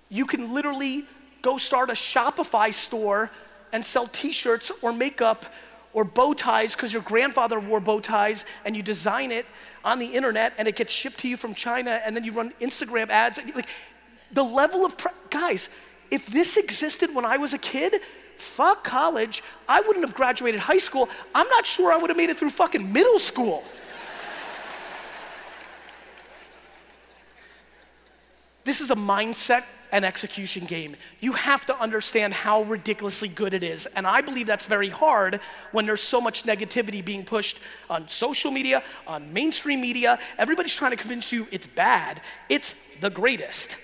you 0.09 0.25
can 0.25 0.53
literally 0.53 1.05
go 1.41 1.57
start 1.57 1.89
a 1.89 1.93
Shopify 1.93 2.73
store 2.73 3.31
and 3.71 3.83
sell 3.83 4.07
t 4.07 4.33
shirts 4.33 4.71
or 4.81 4.91
makeup 4.91 5.45
or 5.93 6.03
bow 6.03 6.33
ties 6.33 6.75
because 6.75 6.91
your 6.91 7.01
grandfather 7.01 7.59
wore 7.59 7.79
bow 7.79 7.99
ties 7.99 8.45
and 8.65 8.75
you 8.75 8.83
design 8.83 9.31
it 9.31 9.45
on 9.83 9.99
the 9.99 10.05
internet 10.05 10.53
and 10.57 10.67
it 10.67 10.75
gets 10.75 10.91
shipped 10.91 11.19
to 11.19 11.27
you 11.27 11.37
from 11.37 11.53
China 11.53 12.01
and 12.05 12.15
then 12.15 12.23
you 12.23 12.31
run 12.31 12.53
Instagram 12.59 13.09
ads. 13.09 13.39
Like 13.55 13.67
the 14.31 14.43
level 14.43 14.85
of, 14.85 14.97
pre- 14.97 15.11
guys, 15.29 15.69
if 16.11 16.25
this 16.27 16.57
existed 16.57 17.13
when 17.13 17.25
I 17.25 17.37
was 17.37 17.53
a 17.53 17.57
kid, 17.57 18.01
fuck 18.41 18.83
college. 18.83 19.43
I 19.67 19.81
wouldn't 19.81 20.05
have 20.05 20.15
graduated 20.15 20.59
high 20.59 20.77
school. 20.77 21.09
I'm 21.33 21.47
not 21.49 21.65
sure 21.65 21.91
I 21.91 21.97
would 21.97 22.09
have 22.09 22.17
made 22.17 22.29
it 22.29 22.37
through 22.37 22.51
fucking 22.51 22.91
middle 22.91 23.19
school. 23.19 23.63
This 28.63 28.81
is 28.81 28.91
a 28.91 28.95
mindset 28.95 29.63
and 29.91 30.05
execution 30.05 30.65
game. 30.65 30.95
You 31.19 31.33
have 31.33 31.65
to 31.65 31.79
understand 31.79 32.33
how 32.33 32.63
ridiculously 32.63 33.27
good 33.27 33.53
it 33.53 33.63
is. 33.63 33.87
And 33.95 34.05
I 34.05 34.21
believe 34.21 34.47
that's 34.47 34.67
very 34.67 34.89
hard 34.89 35.39
when 35.71 35.85
there's 35.85 36.01
so 36.01 36.21
much 36.21 36.43
negativity 36.43 37.03
being 37.03 37.25
pushed 37.25 37.59
on 37.89 38.07
social 38.07 38.51
media, 38.51 38.83
on 39.07 39.33
mainstream 39.33 39.81
media. 39.81 40.19
Everybody's 40.37 40.75
trying 40.75 40.91
to 40.91 40.97
convince 40.97 41.31
you 41.31 41.47
it's 41.51 41.67
bad. 41.67 42.21
It's 42.47 42.75
the 43.01 43.09
greatest. 43.09 43.75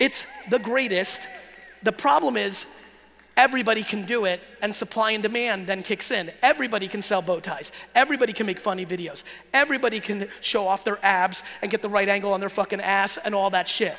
It's 0.00 0.26
the 0.50 0.58
greatest. 0.58 1.26
The 1.82 1.92
problem 1.92 2.36
is, 2.36 2.66
everybody 3.36 3.82
can 3.82 4.04
do 4.06 4.24
it, 4.24 4.40
and 4.60 4.74
supply 4.74 5.12
and 5.12 5.22
demand 5.22 5.66
then 5.66 5.82
kicks 5.82 6.10
in. 6.10 6.30
Everybody 6.42 6.88
can 6.88 7.02
sell 7.02 7.22
bow 7.22 7.40
ties. 7.40 7.72
Everybody 7.94 8.32
can 8.32 8.46
make 8.46 8.58
funny 8.58 8.86
videos. 8.86 9.22
Everybody 9.52 10.00
can 10.00 10.28
show 10.40 10.66
off 10.66 10.84
their 10.84 11.04
abs 11.04 11.42
and 11.60 11.70
get 11.70 11.82
the 11.82 11.88
right 11.88 12.08
angle 12.08 12.32
on 12.32 12.40
their 12.40 12.48
fucking 12.48 12.80
ass 12.80 13.18
and 13.18 13.34
all 13.34 13.50
that 13.50 13.68
shit. 13.68 13.96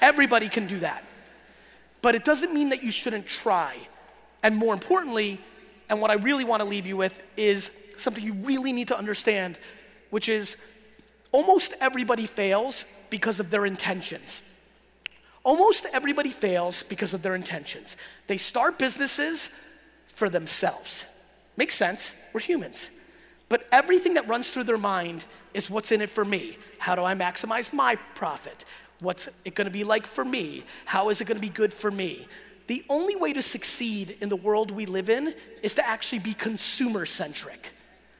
Everybody 0.00 0.48
can 0.48 0.66
do 0.66 0.80
that. 0.80 1.04
But 2.02 2.14
it 2.14 2.24
doesn't 2.24 2.52
mean 2.52 2.70
that 2.70 2.82
you 2.82 2.90
shouldn't 2.90 3.26
try. 3.26 3.76
And 4.42 4.56
more 4.56 4.74
importantly, 4.74 5.40
and 5.88 6.00
what 6.00 6.10
I 6.10 6.14
really 6.14 6.44
want 6.44 6.60
to 6.60 6.64
leave 6.64 6.86
you 6.86 6.96
with 6.96 7.22
is 7.36 7.70
something 7.96 8.24
you 8.24 8.32
really 8.32 8.72
need 8.72 8.88
to 8.88 8.98
understand, 8.98 9.58
which 10.10 10.28
is 10.28 10.56
almost 11.30 11.74
everybody 11.80 12.26
fails 12.26 12.84
because 13.08 13.40
of 13.40 13.50
their 13.50 13.64
intentions. 13.64 14.42
Almost 15.44 15.86
everybody 15.92 16.30
fails 16.30 16.82
because 16.82 17.14
of 17.14 17.22
their 17.22 17.34
intentions. 17.34 17.96
They 18.26 18.36
start 18.36 18.78
businesses 18.78 19.50
for 20.06 20.28
themselves. 20.28 21.06
Makes 21.56 21.74
sense, 21.74 22.14
we're 22.32 22.40
humans. 22.40 22.90
But 23.48 23.66
everything 23.70 24.14
that 24.14 24.28
runs 24.28 24.50
through 24.50 24.64
their 24.64 24.78
mind 24.78 25.24
is 25.52 25.68
what's 25.68 25.92
in 25.92 26.00
it 26.00 26.10
for 26.10 26.24
me? 26.24 26.56
How 26.78 26.94
do 26.94 27.04
I 27.04 27.14
maximize 27.14 27.72
my 27.72 27.96
profit? 28.14 28.64
What's 29.00 29.28
it 29.44 29.54
gonna 29.54 29.70
be 29.70 29.84
like 29.84 30.06
for 30.06 30.24
me? 30.24 30.62
How 30.84 31.08
is 31.08 31.20
it 31.20 31.26
gonna 31.26 31.40
be 31.40 31.48
good 31.48 31.74
for 31.74 31.90
me? 31.90 32.28
The 32.68 32.84
only 32.88 33.16
way 33.16 33.32
to 33.32 33.42
succeed 33.42 34.16
in 34.20 34.28
the 34.28 34.36
world 34.36 34.70
we 34.70 34.86
live 34.86 35.10
in 35.10 35.34
is 35.62 35.74
to 35.74 35.86
actually 35.86 36.20
be 36.20 36.32
consumer 36.32 37.04
centric. 37.04 37.72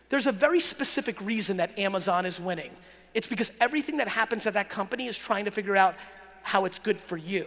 There's 0.08 0.26
a 0.26 0.32
very 0.32 0.60
specific 0.60 1.18
reason 1.20 1.56
that 1.58 1.78
Amazon 1.78 2.26
is 2.26 2.38
winning. 2.38 2.72
It's 3.14 3.26
because 3.26 3.50
everything 3.60 3.98
that 3.98 4.08
happens 4.08 4.46
at 4.46 4.54
that 4.54 4.68
company 4.68 5.06
is 5.06 5.16
trying 5.16 5.46
to 5.46 5.50
figure 5.50 5.76
out 5.76 5.94
how 6.42 6.64
it's 6.64 6.78
good 6.78 7.00
for 7.00 7.16
you. 7.16 7.46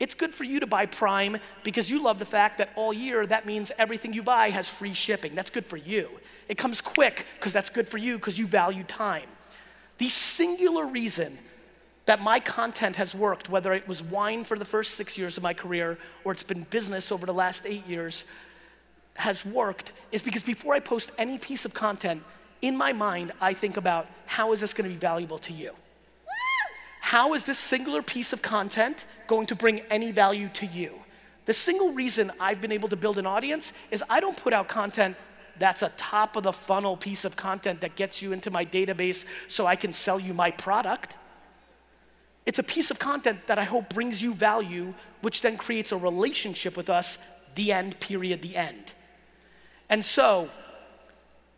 It's 0.00 0.14
good 0.14 0.34
for 0.34 0.44
you 0.44 0.60
to 0.60 0.66
buy 0.66 0.86
Prime 0.86 1.38
because 1.64 1.90
you 1.90 2.02
love 2.02 2.18
the 2.18 2.24
fact 2.24 2.58
that 2.58 2.70
all 2.76 2.92
year 2.92 3.26
that 3.26 3.46
means 3.46 3.72
everything 3.78 4.12
you 4.12 4.22
buy 4.22 4.50
has 4.50 4.68
free 4.68 4.94
shipping. 4.94 5.34
That's 5.34 5.50
good 5.50 5.66
for 5.66 5.76
you. 5.76 6.08
It 6.48 6.56
comes 6.56 6.80
quick 6.80 7.26
because 7.38 7.52
that's 7.52 7.70
good 7.70 7.88
for 7.88 7.98
you 7.98 8.16
because 8.16 8.38
you 8.38 8.46
value 8.46 8.84
time. 8.84 9.28
The 9.98 10.08
singular 10.08 10.86
reason 10.86 11.38
that 12.06 12.22
my 12.22 12.38
content 12.38 12.96
has 12.96 13.14
worked, 13.14 13.50
whether 13.50 13.74
it 13.74 13.86
was 13.88 14.02
wine 14.02 14.44
for 14.44 14.56
the 14.56 14.64
first 14.64 14.94
six 14.94 15.18
years 15.18 15.36
of 15.36 15.42
my 15.42 15.52
career 15.52 15.98
or 16.24 16.32
it's 16.32 16.44
been 16.44 16.62
business 16.70 17.10
over 17.10 17.26
the 17.26 17.34
last 17.34 17.66
eight 17.66 17.86
years, 17.86 18.24
has 19.14 19.44
worked 19.44 19.92
is 20.12 20.22
because 20.22 20.44
before 20.44 20.74
I 20.74 20.80
post 20.80 21.10
any 21.18 21.38
piece 21.38 21.64
of 21.64 21.74
content, 21.74 22.22
in 22.62 22.76
my 22.76 22.92
mind, 22.92 23.32
I 23.40 23.52
think 23.52 23.76
about 23.76 24.06
how 24.26 24.52
is 24.52 24.60
this 24.60 24.72
going 24.72 24.88
to 24.88 24.94
be 24.94 24.98
valuable 24.98 25.38
to 25.40 25.52
you? 25.52 25.72
How 27.08 27.32
is 27.32 27.44
this 27.44 27.58
singular 27.58 28.02
piece 28.02 28.34
of 28.34 28.42
content 28.42 29.06
going 29.28 29.46
to 29.46 29.54
bring 29.54 29.80
any 29.88 30.12
value 30.12 30.50
to 30.50 30.66
you? 30.66 30.92
The 31.46 31.54
single 31.54 31.94
reason 31.94 32.30
I've 32.38 32.60
been 32.60 32.70
able 32.70 32.90
to 32.90 32.96
build 32.96 33.16
an 33.16 33.24
audience 33.24 33.72
is 33.90 34.04
I 34.10 34.20
don't 34.20 34.36
put 34.36 34.52
out 34.52 34.68
content 34.68 35.16
that's 35.58 35.80
a 35.80 35.88
top 35.96 36.36
of 36.36 36.42
the 36.42 36.52
funnel 36.52 36.98
piece 36.98 37.24
of 37.24 37.34
content 37.34 37.80
that 37.80 37.96
gets 37.96 38.20
you 38.20 38.32
into 38.32 38.50
my 38.50 38.62
database 38.62 39.24
so 39.46 39.66
I 39.66 39.74
can 39.74 39.94
sell 39.94 40.20
you 40.20 40.34
my 40.34 40.50
product. 40.50 41.16
It's 42.44 42.58
a 42.58 42.62
piece 42.62 42.90
of 42.90 42.98
content 42.98 43.46
that 43.46 43.58
I 43.58 43.64
hope 43.64 43.88
brings 43.88 44.20
you 44.20 44.34
value, 44.34 44.92
which 45.22 45.40
then 45.40 45.56
creates 45.56 45.92
a 45.92 45.96
relationship 45.96 46.76
with 46.76 46.90
us, 46.90 47.16
the 47.54 47.72
end, 47.72 48.00
period, 48.00 48.42
the 48.42 48.54
end. 48.54 48.92
And 49.88 50.04
so, 50.04 50.50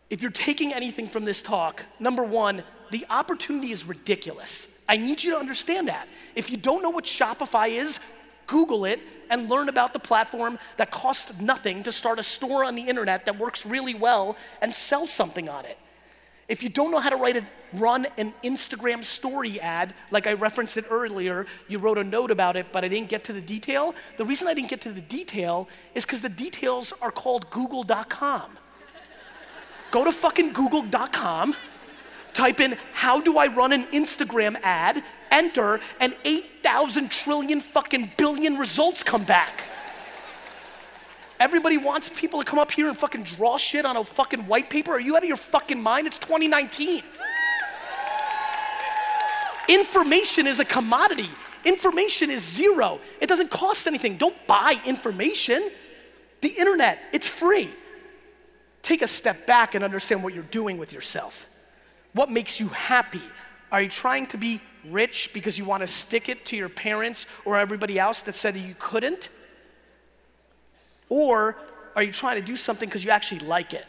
if 0.09 0.21
you're 0.21 0.31
taking 0.31 0.73
anything 0.73 1.09
from 1.09 1.25
this 1.25 1.41
talk, 1.41 1.83
number 1.99 2.23
one, 2.23 2.63
the 2.91 3.05
opportunity 3.09 3.73
is 3.73 3.83
ridiculous. 3.85 4.69
I 4.91 4.97
need 4.97 5.23
you 5.23 5.31
to 5.31 5.37
understand 5.37 5.87
that. 5.87 6.05
If 6.35 6.51
you 6.51 6.57
don't 6.57 6.83
know 6.83 6.89
what 6.89 7.05
Shopify 7.05 7.69
is, 7.69 7.97
Google 8.45 8.83
it 8.83 8.99
and 9.29 9.49
learn 9.49 9.69
about 9.69 9.93
the 9.93 9.99
platform 9.99 10.59
that 10.75 10.91
costs 10.91 11.31
nothing 11.39 11.81
to 11.83 11.93
start 11.93 12.19
a 12.19 12.23
store 12.23 12.65
on 12.65 12.75
the 12.75 12.81
internet 12.81 13.25
that 13.25 13.39
works 13.39 13.65
really 13.65 13.93
well 13.95 14.35
and 14.61 14.75
sell 14.75 15.07
something 15.07 15.47
on 15.47 15.63
it. 15.63 15.77
If 16.49 16.61
you 16.61 16.67
don't 16.67 16.91
know 16.91 16.99
how 16.99 17.09
to 17.09 17.15
write 17.15 17.37
a, 17.37 17.45
run 17.71 18.05
an 18.17 18.33
Instagram 18.43 19.05
story 19.05 19.61
ad, 19.61 19.93
like 20.11 20.27
I 20.27 20.33
referenced 20.33 20.75
it 20.75 20.83
earlier, 20.89 21.45
you 21.69 21.77
wrote 21.77 21.97
a 21.97 22.03
note 22.03 22.29
about 22.29 22.57
it, 22.57 22.65
but 22.73 22.83
I 22.83 22.89
didn't 22.89 23.07
get 23.07 23.23
to 23.25 23.33
the 23.33 23.39
detail. 23.39 23.95
The 24.17 24.25
reason 24.25 24.49
I 24.49 24.53
didn't 24.53 24.69
get 24.69 24.81
to 24.81 24.91
the 24.91 24.99
detail 24.99 25.69
is 25.95 26.03
because 26.03 26.21
the 26.21 26.27
details 26.27 26.91
are 27.01 27.11
called 27.11 27.49
google.com. 27.49 28.51
Go 29.91 30.03
to 30.03 30.11
fucking 30.11 30.51
google.com 30.51 31.55
type 32.33 32.59
in 32.59 32.77
how 32.93 33.19
do 33.19 33.37
I 33.37 33.47
run 33.47 33.73
an 33.73 33.85
Instagram 33.87 34.59
ad, 34.63 35.03
enter, 35.29 35.79
and 35.99 36.15
8,000 36.23 37.11
trillion 37.11 37.61
fucking 37.61 38.11
billion 38.17 38.57
results 38.57 39.03
come 39.03 39.23
back. 39.23 39.67
Everybody 41.39 41.77
wants 41.77 42.09
people 42.09 42.39
to 42.39 42.45
come 42.45 42.59
up 42.59 42.71
here 42.71 42.87
and 42.87 42.95
fucking 42.95 43.23
draw 43.23 43.57
shit 43.57 43.83
on 43.83 43.97
a 43.97 44.05
fucking 44.05 44.45
white 44.45 44.69
paper. 44.69 44.91
Are 44.91 44.99
you 44.99 45.15
out 45.15 45.23
of 45.23 45.27
your 45.27 45.37
fucking 45.37 45.81
mind? 45.81 46.05
It's 46.05 46.19
2019. 46.19 47.01
Information 49.67 50.47
is 50.47 50.59
a 50.59 50.65
commodity. 50.65 51.29
Information 51.65 52.29
is 52.29 52.43
zero. 52.43 52.99
It 53.19 53.27
doesn't 53.27 53.49
cost 53.49 53.87
anything. 53.87 54.17
Don't 54.17 54.35
buy 54.47 54.79
information. 54.85 55.71
The 56.41 56.49
internet, 56.49 56.99
it's 57.13 57.27
free. 57.27 57.71
Take 58.81 59.01
a 59.01 59.07
step 59.07 59.45
back 59.45 59.75
and 59.75 59.83
understand 59.83 60.23
what 60.23 60.33
you're 60.33 60.43
doing 60.43 60.77
with 60.77 60.91
yourself. 60.91 61.45
What 62.13 62.29
makes 62.29 62.59
you 62.59 62.67
happy? 62.69 63.23
Are 63.71 63.81
you 63.81 63.89
trying 63.89 64.27
to 64.27 64.37
be 64.37 64.61
rich 64.89 65.31
because 65.33 65.57
you 65.57 65.65
want 65.65 65.81
to 65.81 65.87
stick 65.87 66.27
it 66.27 66.45
to 66.47 66.57
your 66.57 66.69
parents 66.69 67.25
or 67.45 67.57
everybody 67.57 67.97
else 67.97 68.21
that 68.23 68.35
said 68.35 68.55
that 68.55 68.59
you 68.59 68.75
couldn't? 68.77 69.29
Or 71.07 71.55
are 71.95 72.03
you 72.03 72.11
trying 72.11 72.39
to 72.39 72.45
do 72.45 72.57
something 72.57 72.87
because 72.87 73.03
you 73.03 73.11
actually 73.11 73.39
like 73.39 73.73
it? 73.73 73.85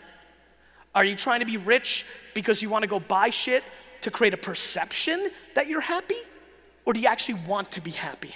Are 0.95 1.05
you 1.05 1.15
trying 1.15 1.41
to 1.41 1.47
be 1.47 1.57
rich 1.57 2.05
because 2.35 2.63
you 2.63 2.69
want 2.69 2.83
to 2.83 2.89
go 2.89 3.01
buy 3.01 3.31
shit 3.31 3.65
to 4.03 4.11
create 4.11 4.35
a 4.35 4.37
perception 4.39 5.31
that 5.55 5.69
you're 5.69 5.81
happy? 5.81 6.17
Or 6.85 6.93
do 6.93 7.01
you 7.01 7.09
actually 7.09 7.41
want 7.47 7.73
to 7.73 7.81
be 7.81 7.93
happy? 7.93 8.35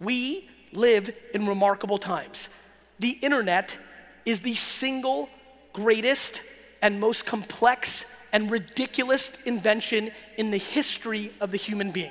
We 0.00 0.48
live 0.72 1.14
in 1.32 1.46
remarkable 1.46 1.98
times. 1.98 2.48
The 2.98 3.10
internet 3.10 3.76
is 4.26 4.40
the 4.40 4.54
single 4.54 5.28
greatest 5.72 6.42
and 6.82 7.00
most 7.00 7.26
complex 7.26 8.04
and 8.34 8.50
ridiculous 8.50 9.32
invention 9.46 10.10
in 10.36 10.50
the 10.50 10.58
history 10.58 11.32
of 11.40 11.52
the 11.52 11.56
human 11.56 11.92
being. 11.92 12.10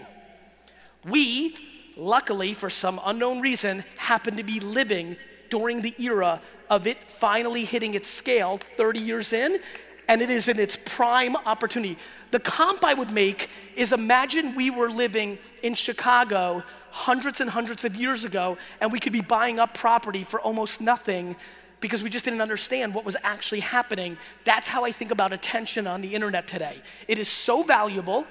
We, 1.03 1.53
luckily, 1.97 2.53
for 2.53 2.69
some 2.69 3.01
unknown 3.03 3.41
reason, 3.41 3.83
happen 3.97 4.37
to 4.37 4.43
be 4.43 4.61
living 4.61 5.17
during 5.49 5.81
the 5.81 5.93
era 5.99 6.41
of 6.69 6.87
it 6.87 6.97
finally 7.09 7.65
hitting 7.65 7.93
its 7.93 8.07
scale 8.09 8.61
30 8.77 9.01
years 9.01 9.33
in, 9.33 9.59
and 10.07 10.21
it 10.21 10.29
is 10.29 10.47
in 10.47 10.59
its 10.59 10.79
prime 10.85 11.35
opportunity. 11.35 11.97
The 12.31 12.39
comp 12.39 12.85
I 12.85 12.93
would 12.93 13.11
make 13.11 13.49
is 13.75 13.91
imagine 13.91 14.55
we 14.55 14.71
were 14.71 14.89
living 14.89 15.37
in 15.61 15.73
Chicago 15.73 16.63
hundreds 16.89 17.41
and 17.41 17.49
hundreds 17.49 17.83
of 17.83 17.97
years 17.97 18.23
ago, 18.23 18.57
and 18.79 18.93
we 18.93 18.99
could 19.01 19.13
be 19.13 19.21
buying 19.21 19.59
up 19.59 19.73
property 19.73 20.23
for 20.23 20.39
almost 20.39 20.79
nothing 20.79 21.35
because 21.83 22.01
we 22.01 22.09
just 22.09 22.23
didn't 22.23 22.39
understand 22.39 22.95
what 22.95 23.03
was 23.03 23.17
actually 23.23 23.59
happening. 23.59 24.17
That's 24.45 24.69
how 24.69 24.85
I 24.85 24.93
think 24.93 25.11
about 25.11 25.33
attention 25.33 25.85
on 25.85 25.99
the 25.99 26.15
internet 26.15 26.47
today. 26.47 26.81
It 27.09 27.19
is 27.19 27.27
so 27.27 27.61
valuable 27.61 28.25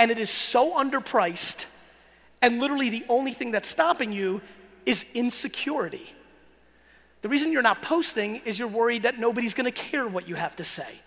and 0.00 0.10
it 0.10 0.18
is 0.18 0.30
so 0.30 0.72
underpriced, 0.72 1.66
and 2.42 2.60
literally 2.60 2.90
the 2.90 3.06
only 3.08 3.32
thing 3.32 3.52
that's 3.52 3.68
stopping 3.68 4.12
you 4.12 4.42
is 4.84 5.06
insecurity. 5.14 6.12
The 7.22 7.28
reason 7.28 7.52
you're 7.52 7.62
not 7.62 7.82
posting 7.82 8.36
is 8.44 8.58
you're 8.58 8.68
worried 8.68 9.04
that 9.04 9.18
nobody's 9.18 9.54
gonna 9.54 9.70
care 9.70 10.06
what 10.06 10.28
you 10.28 10.34
have 10.34 10.56
to 10.56 10.64
say. 10.64 11.00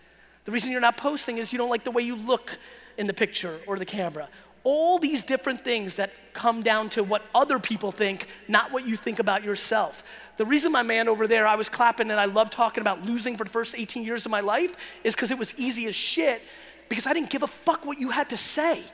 The 0.45 0.51
reason 0.53 0.71
you're 0.71 0.81
not 0.81 0.95
posting 0.95 1.37
is 1.37 1.51
you 1.51 1.59
don't 1.59 1.69
like 1.69 1.83
the 1.83 1.91
way 1.91 2.03
you 2.03 2.15
look 2.15 2.57
in 2.97 3.05
the 3.05 3.13
picture 3.13 3.59
or 3.67 3.77
the 3.77 3.85
camera. 3.85 4.29
All 4.63 4.97
these 4.97 5.23
different 5.23 5.63
things 5.63 5.95
that 5.95 6.11
come 6.33 6.63
down 6.63 6.89
to 6.91 7.03
what 7.03 7.21
other 7.35 7.59
people 7.59 7.91
think, 7.91 8.27
not 8.47 8.71
what 8.71 8.87
you 8.87 8.95
think 8.95 9.19
about 9.19 9.43
yourself. 9.43 10.03
The 10.39 10.45
reason 10.45 10.71
my 10.71 10.83
man 10.83 11.09
over 11.09 11.27
there, 11.27 11.45
I 11.45 11.55
was 11.55 11.67
clapping 11.67 12.11
and 12.11 12.17
I 12.17 12.23
love 12.23 12.49
talking 12.49 12.79
about 12.79 13.05
losing 13.05 13.35
for 13.35 13.43
the 13.43 13.49
first 13.49 13.75
18 13.77 14.05
years 14.05 14.25
of 14.25 14.31
my 14.31 14.39
life 14.39 14.73
is 15.03 15.13
because 15.13 15.31
it 15.31 15.37
was 15.37 15.53
easy 15.57 15.85
as 15.85 15.95
shit 15.95 16.41
because 16.87 17.05
I 17.05 17.11
didn't 17.11 17.29
give 17.29 17.43
a 17.43 17.47
fuck 17.47 17.85
what 17.85 17.99
you 17.99 18.11
had 18.11 18.29
to 18.29 18.37
say. 18.37 18.85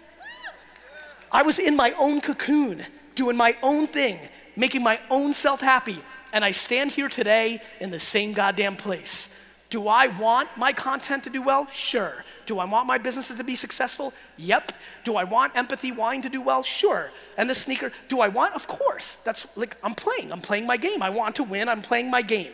I 1.32 1.44
was 1.44 1.60
in 1.60 1.76
my 1.76 1.92
own 2.00 2.20
cocoon, 2.20 2.84
doing 3.14 3.38
my 3.38 3.56
own 3.62 3.86
thing, 3.86 4.18
making 4.56 4.82
my 4.82 5.00
own 5.12 5.36
self 5.36 5.62
happy. 5.62 6.02
And 6.34 6.44
I 6.44 6.50
stand 6.50 6.90
here 6.90 7.10
today 7.10 7.62
in 7.80 7.92
the 7.92 8.00
same 8.00 8.34
goddamn 8.34 8.76
place. 8.76 9.30
Do 9.70 9.88
I 9.88 10.08
want 10.08 10.50
my 10.58 10.72
content 10.72 11.24
to 11.24 11.30
do 11.30 11.42
well? 11.42 11.68
Sure. 11.68 12.24
Do 12.46 12.60
I 12.60 12.66
want 12.66 12.86
my 12.86 12.98
businesses 12.98 13.38
to 13.38 13.44
be 13.44 13.56
successful? 13.56 14.14
Yep. 14.38 14.74
Do 15.04 15.16
I 15.16 15.24
want 15.24 15.56
empathy 15.56 15.92
wine 15.92 16.22
to 16.22 16.30
do 16.30 16.42
well? 16.42 16.62
Sure. 16.62 17.10
And 17.36 17.50
the 17.50 17.56
sneaker, 17.56 17.92
do 18.08 18.20
I 18.20 18.28
want? 18.28 18.54
Of 18.54 18.68
course. 18.68 19.18
That's 19.24 19.48
like 19.56 19.76
I'm 19.84 19.96
playing. 19.96 20.32
I'm 20.32 20.42
playing 20.42 20.68
my 20.68 20.78
game. 20.78 21.02
I 21.02 21.10
want 21.10 21.36
to 21.38 21.44
win. 21.44 21.68
I'm 21.68 21.82
playing 21.82 22.12
my 22.12 22.22
game. 22.22 22.54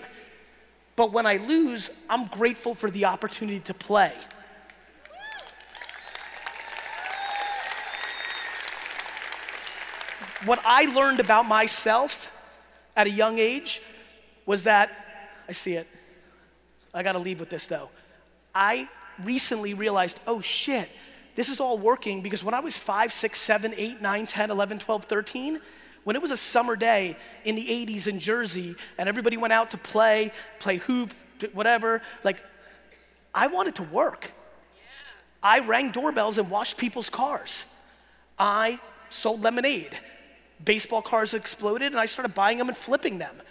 But 0.95 1.11
when 1.11 1.25
I 1.25 1.37
lose, 1.37 1.89
I'm 2.09 2.27
grateful 2.27 2.75
for 2.75 2.89
the 2.89 3.05
opportunity 3.05 3.59
to 3.61 3.73
play. 3.73 4.13
What 10.45 10.59
I 10.65 10.85
learned 10.85 11.19
about 11.19 11.45
myself 11.45 12.31
at 12.95 13.05
a 13.05 13.11
young 13.11 13.37
age 13.37 13.81
was 14.45 14.63
that 14.63 14.89
I 15.47 15.51
see 15.51 15.73
it. 15.73 15.87
I 16.93 17.03
gotta 17.03 17.19
leave 17.19 17.39
with 17.39 17.49
this 17.49 17.67
though. 17.67 17.89
I 18.53 18.89
recently 19.23 19.73
realized, 19.73 20.19
oh 20.27 20.41
shit, 20.41 20.89
this 21.35 21.49
is 21.49 21.59
all 21.59 21.77
working 21.77 22.21
because 22.21 22.43
when 22.43 22.53
I 22.53 22.59
was 22.59 22.77
5, 22.77 23.13
6, 23.13 23.39
7, 23.39 23.73
8, 23.75 24.01
9, 24.01 24.27
10, 24.27 24.51
11, 24.51 24.79
12, 24.79 25.05
13, 25.05 25.59
when 26.03 26.15
it 26.15 26.21
was 26.21 26.31
a 26.31 26.37
summer 26.37 26.75
day 26.75 27.15
in 27.45 27.55
the 27.55 27.65
80s 27.65 28.07
in 28.07 28.19
Jersey 28.19 28.75
and 28.97 29.07
everybody 29.07 29.37
went 29.37 29.53
out 29.53 29.71
to 29.71 29.77
play, 29.77 30.31
play 30.59 30.77
hoop, 30.77 31.13
whatever, 31.53 32.01
like 32.23 32.43
I 33.33 33.47
wanted 33.47 33.75
to 33.75 33.83
work. 33.83 34.31
I 35.43 35.59
rang 35.59 35.91
doorbells 35.91 36.37
and 36.37 36.49
washed 36.49 36.77
people's 36.77 37.09
cars. 37.09 37.65
I 38.37 38.79
sold 39.09 39.41
lemonade. 39.41 39.97
Baseball 40.63 41.01
cars 41.01 41.33
exploded 41.33 41.91
and 41.91 41.99
I 41.99 42.05
started 42.05 42.35
buying 42.35 42.57
them 42.57 42.67
and 42.67 42.77
flipping 42.77 43.17
them. 43.17 43.41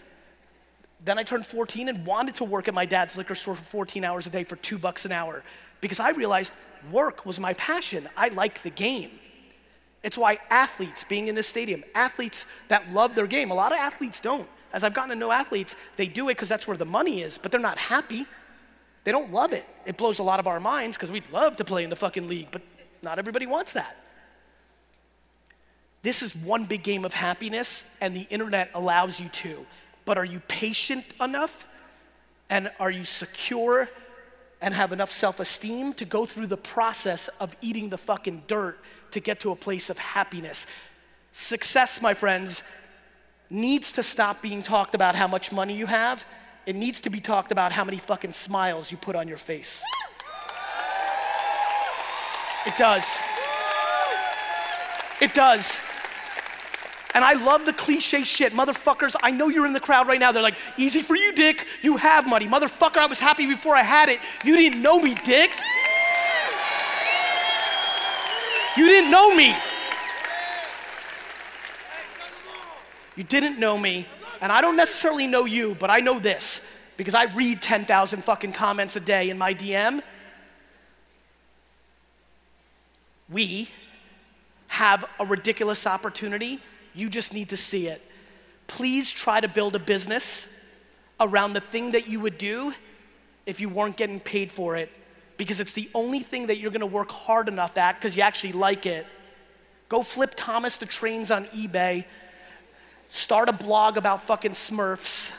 Then 1.04 1.18
I 1.18 1.22
turned 1.22 1.46
14 1.46 1.88
and 1.88 2.04
wanted 2.04 2.34
to 2.36 2.44
work 2.44 2.68
at 2.68 2.74
my 2.74 2.84
dad's 2.84 3.16
liquor 3.16 3.34
store 3.34 3.56
for 3.56 3.64
14 3.64 4.04
hours 4.04 4.26
a 4.26 4.30
day 4.30 4.44
for 4.44 4.56
two 4.56 4.78
bucks 4.78 5.04
an 5.04 5.12
hour 5.12 5.42
because 5.80 6.00
I 6.00 6.10
realized 6.10 6.52
work 6.90 7.24
was 7.24 7.40
my 7.40 7.54
passion. 7.54 8.08
I 8.16 8.28
like 8.28 8.62
the 8.62 8.70
game. 8.70 9.10
It's 10.02 10.16
why 10.16 10.38
athletes, 10.48 11.04
being 11.04 11.28
in 11.28 11.34
this 11.34 11.46
stadium, 11.46 11.84
athletes 11.94 12.46
that 12.68 12.92
love 12.92 13.14
their 13.14 13.26
game, 13.26 13.50
a 13.50 13.54
lot 13.54 13.72
of 13.72 13.78
athletes 13.78 14.20
don't. 14.20 14.48
As 14.72 14.84
I've 14.84 14.94
gotten 14.94 15.10
to 15.10 15.16
know 15.16 15.30
athletes, 15.30 15.74
they 15.96 16.06
do 16.06 16.28
it 16.28 16.34
because 16.34 16.48
that's 16.48 16.66
where 16.66 16.76
the 16.76 16.84
money 16.84 17.22
is, 17.22 17.38
but 17.38 17.50
they're 17.50 17.60
not 17.60 17.78
happy. 17.78 18.26
They 19.04 19.12
don't 19.12 19.32
love 19.32 19.52
it. 19.52 19.66
It 19.84 19.96
blows 19.96 20.18
a 20.18 20.22
lot 20.22 20.38
of 20.40 20.46
our 20.46 20.60
minds 20.60 20.96
because 20.96 21.10
we'd 21.10 21.30
love 21.30 21.56
to 21.56 21.64
play 21.64 21.84
in 21.84 21.90
the 21.90 21.96
fucking 21.96 22.28
league, 22.28 22.48
but 22.50 22.62
not 23.02 23.18
everybody 23.18 23.46
wants 23.46 23.72
that. 23.72 23.96
This 26.02 26.22
is 26.22 26.34
one 26.34 26.64
big 26.64 26.82
game 26.82 27.04
of 27.04 27.12
happiness, 27.12 27.84
and 28.00 28.16
the 28.16 28.26
internet 28.30 28.70
allows 28.74 29.20
you 29.20 29.28
to 29.28 29.66
but 30.04 30.18
are 30.18 30.24
you 30.24 30.40
patient 30.48 31.04
enough? 31.20 31.66
And 32.48 32.70
are 32.80 32.90
you 32.90 33.04
secure 33.04 33.88
and 34.60 34.74
have 34.74 34.92
enough 34.92 35.12
self 35.12 35.40
esteem 35.40 35.92
to 35.94 36.04
go 36.04 36.26
through 36.26 36.48
the 36.48 36.56
process 36.56 37.28
of 37.38 37.54
eating 37.60 37.90
the 37.90 37.98
fucking 37.98 38.44
dirt 38.46 38.78
to 39.12 39.20
get 39.20 39.40
to 39.40 39.52
a 39.52 39.56
place 39.56 39.88
of 39.90 39.98
happiness? 39.98 40.66
Success, 41.32 42.02
my 42.02 42.14
friends, 42.14 42.62
needs 43.48 43.92
to 43.92 44.02
stop 44.02 44.42
being 44.42 44.62
talked 44.62 44.94
about 44.94 45.14
how 45.14 45.28
much 45.28 45.52
money 45.52 45.76
you 45.76 45.86
have. 45.86 46.24
It 46.66 46.76
needs 46.76 47.00
to 47.02 47.10
be 47.10 47.20
talked 47.20 47.52
about 47.52 47.72
how 47.72 47.84
many 47.84 47.98
fucking 47.98 48.32
smiles 48.32 48.90
you 48.90 48.96
put 48.96 49.16
on 49.16 49.28
your 49.28 49.36
face. 49.36 49.82
It 52.66 52.76
does. 52.76 53.18
It 55.20 55.34
does. 55.34 55.80
And 57.12 57.24
I 57.24 57.32
love 57.32 57.66
the 57.66 57.72
cliche 57.72 58.24
shit. 58.24 58.52
Motherfuckers, 58.52 59.16
I 59.22 59.30
know 59.30 59.48
you're 59.48 59.66
in 59.66 59.72
the 59.72 59.80
crowd 59.80 60.06
right 60.06 60.20
now. 60.20 60.30
They're 60.30 60.42
like, 60.42 60.56
easy 60.76 61.02
for 61.02 61.16
you, 61.16 61.32
dick. 61.32 61.66
You 61.82 61.96
have 61.96 62.26
money. 62.26 62.46
Motherfucker, 62.46 62.98
I 62.98 63.06
was 63.06 63.18
happy 63.18 63.46
before 63.46 63.74
I 63.74 63.82
had 63.82 64.08
it. 64.08 64.20
You 64.44 64.56
didn't 64.56 64.80
know 64.80 65.00
me, 65.00 65.14
dick. 65.14 65.50
You 68.76 68.86
didn't 68.86 69.10
know 69.10 69.34
me. 69.34 69.56
You 73.16 73.24
didn't 73.24 73.58
know 73.58 73.76
me. 73.76 74.06
And 74.40 74.52
I 74.52 74.60
don't 74.60 74.76
necessarily 74.76 75.26
know 75.26 75.44
you, 75.44 75.74
but 75.74 75.90
I 75.90 76.00
know 76.00 76.18
this 76.20 76.62
because 76.96 77.14
I 77.14 77.24
read 77.24 77.60
10,000 77.60 78.22
fucking 78.22 78.52
comments 78.52 78.94
a 78.94 79.00
day 79.00 79.30
in 79.30 79.36
my 79.36 79.52
DM. 79.52 80.02
We 83.28 83.68
have 84.68 85.04
a 85.18 85.26
ridiculous 85.26 85.86
opportunity 85.86 86.60
you 86.94 87.08
just 87.08 87.32
need 87.32 87.48
to 87.50 87.56
see 87.56 87.86
it. 87.86 88.02
Please 88.66 89.10
try 89.10 89.40
to 89.40 89.48
build 89.48 89.74
a 89.76 89.78
business 89.78 90.48
around 91.18 91.52
the 91.52 91.60
thing 91.60 91.92
that 91.92 92.08
you 92.08 92.20
would 92.20 92.38
do 92.38 92.72
if 93.46 93.60
you 93.60 93.68
weren't 93.68 93.96
getting 93.96 94.20
paid 94.20 94.50
for 94.52 94.76
it 94.76 94.90
because 95.36 95.58
it's 95.58 95.72
the 95.72 95.88
only 95.94 96.20
thing 96.20 96.46
that 96.48 96.58
you're 96.58 96.70
gonna 96.70 96.84
work 96.84 97.10
hard 97.10 97.48
enough 97.48 97.78
at 97.78 97.94
because 97.94 98.14
you 98.14 98.22
actually 98.22 98.52
like 98.52 98.84
it. 98.84 99.06
Go 99.88 100.02
flip 100.02 100.34
Thomas 100.36 100.76
the 100.76 100.86
Trains 100.86 101.30
on 101.30 101.46
eBay, 101.46 102.04
start 103.08 103.48
a 103.48 103.52
blog 103.52 103.96
about 103.96 104.22
fucking 104.22 104.52
Smurfs, 104.52 105.32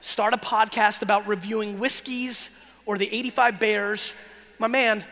start 0.00 0.34
a 0.34 0.36
podcast 0.36 1.02
about 1.02 1.26
reviewing 1.28 1.78
whiskeys 1.78 2.50
or 2.86 2.98
the 2.98 3.06
85 3.06 3.60
Bears. 3.60 4.14
My 4.58 4.66
man, 4.66 5.04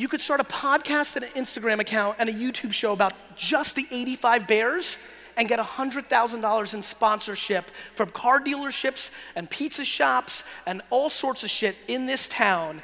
you 0.00 0.08
could 0.08 0.22
start 0.22 0.40
a 0.40 0.44
podcast 0.44 1.16
and 1.16 1.26
an 1.26 1.30
Instagram 1.32 1.78
account 1.78 2.16
and 2.18 2.30
a 2.30 2.32
YouTube 2.32 2.72
show 2.72 2.94
about 2.94 3.12
just 3.36 3.76
the 3.76 3.86
85 3.90 4.48
Bears 4.48 4.98
and 5.36 5.46
get 5.46 5.58
$100,000 5.58 6.74
in 6.74 6.82
sponsorship 6.82 7.70
from 7.94 8.08
car 8.08 8.40
dealerships 8.40 9.10
and 9.36 9.50
pizza 9.50 9.84
shops 9.84 10.42
and 10.64 10.80
all 10.88 11.10
sorts 11.10 11.42
of 11.42 11.50
shit 11.50 11.76
in 11.86 12.06
this 12.06 12.28
town. 12.28 12.80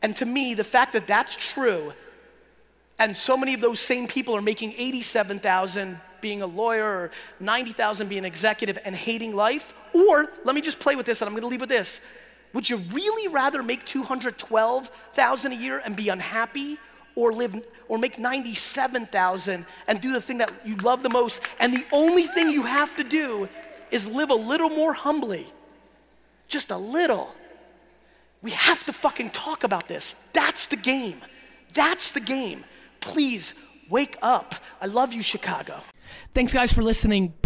And 0.00 0.14
to 0.14 0.24
me, 0.24 0.54
the 0.54 0.62
fact 0.62 0.92
that 0.92 1.08
that's 1.08 1.34
true 1.34 1.92
and 3.00 3.16
so 3.16 3.36
many 3.36 3.52
of 3.54 3.60
those 3.60 3.80
same 3.80 4.06
people 4.06 4.36
are 4.36 4.42
making 4.42 4.74
87,000 4.76 6.00
being 6.20 6.40
a 6.40 6.46
lawyer 6.46 6.86
or 6.86 7.10
90,000 7.40 8.08
being 8.08 8.20
an 8.20 8.24
executive 8.24 8.78
and 8.84 8.94
hating 8.94 9.34
life, 9.34 9.74
or 9.92 10.30
let 10.44 10.54
me 10.54 10.60
just 10.60 10.78
play 10.78 10.94
with 10.94 11.04
this 11.04 11.20
and 11.20 11.28
I'm 11.28 11.34
going 11.34 11.42
to 11.42 11.48
leave 11.48 11.60
with 11.60 11.68
this. 11.68 12.00
Would 12.56 12.70
you 12.70 12.78
really 12.78 13.28
rather 13.28 13.62
make 13.62 13.84
212,000 13.84 15.52
a 15.52 15.54
year 15.54 15.82
and 15.84 15.94
be 15.94 16.08
unhappy 16.08 16.78
or 17.14 17.30
live 17.30 17.54
or 17.86 17.98
make 17.98 18.18
97,000 18.18 19.66
and 19.86 20.00
do 20.00 20.10
the 20.10 20.22
thing 20.22 20.38
that 20.38 20.50
you 20.64 20.74
love 20.76 21.02
the 21.02 21.10
most 21.10 21.42
and 21.60 21.74
the 21.74 21.84
only 21.92 22.22
thing 22.22 22.48
you 22.48 22.62
have 22.62 22.96
to 22.96 23.04
do 23.04 23.46
is 23.90 24.06
live 24.06 24.30
a 24.30 24.34
little 24.34 24.70
more 24.70 24.94
humbly. 24.94 25.46
Just 26.48 26.70
a 26.70 26.78
little. 26.78 27.34
We 28.40 28.52
have 28.52 28.86
to 28.86 28.92
fucking 28.94 29.32
talk 29.32 29.62
about 29.62 29.86
this. 29.86 30.16
That's 30.32 30.66
the 30.66 30.76
game. 30.76 31.20
That's 31.74 32.10
the 32.10 32.20
game. 32.20 32.64
Please 33.00 33.52
wake 33.90 34.16
up. 34.22 34.54
I 34.80 34.86
love 34.86 35.12
you 35.12 35.20
Chicago. 35.20 35.82
Thanks, 36.32 36.54
guys, 36.54 36.72
for 36.72 36.82
listening. 36.82 37.34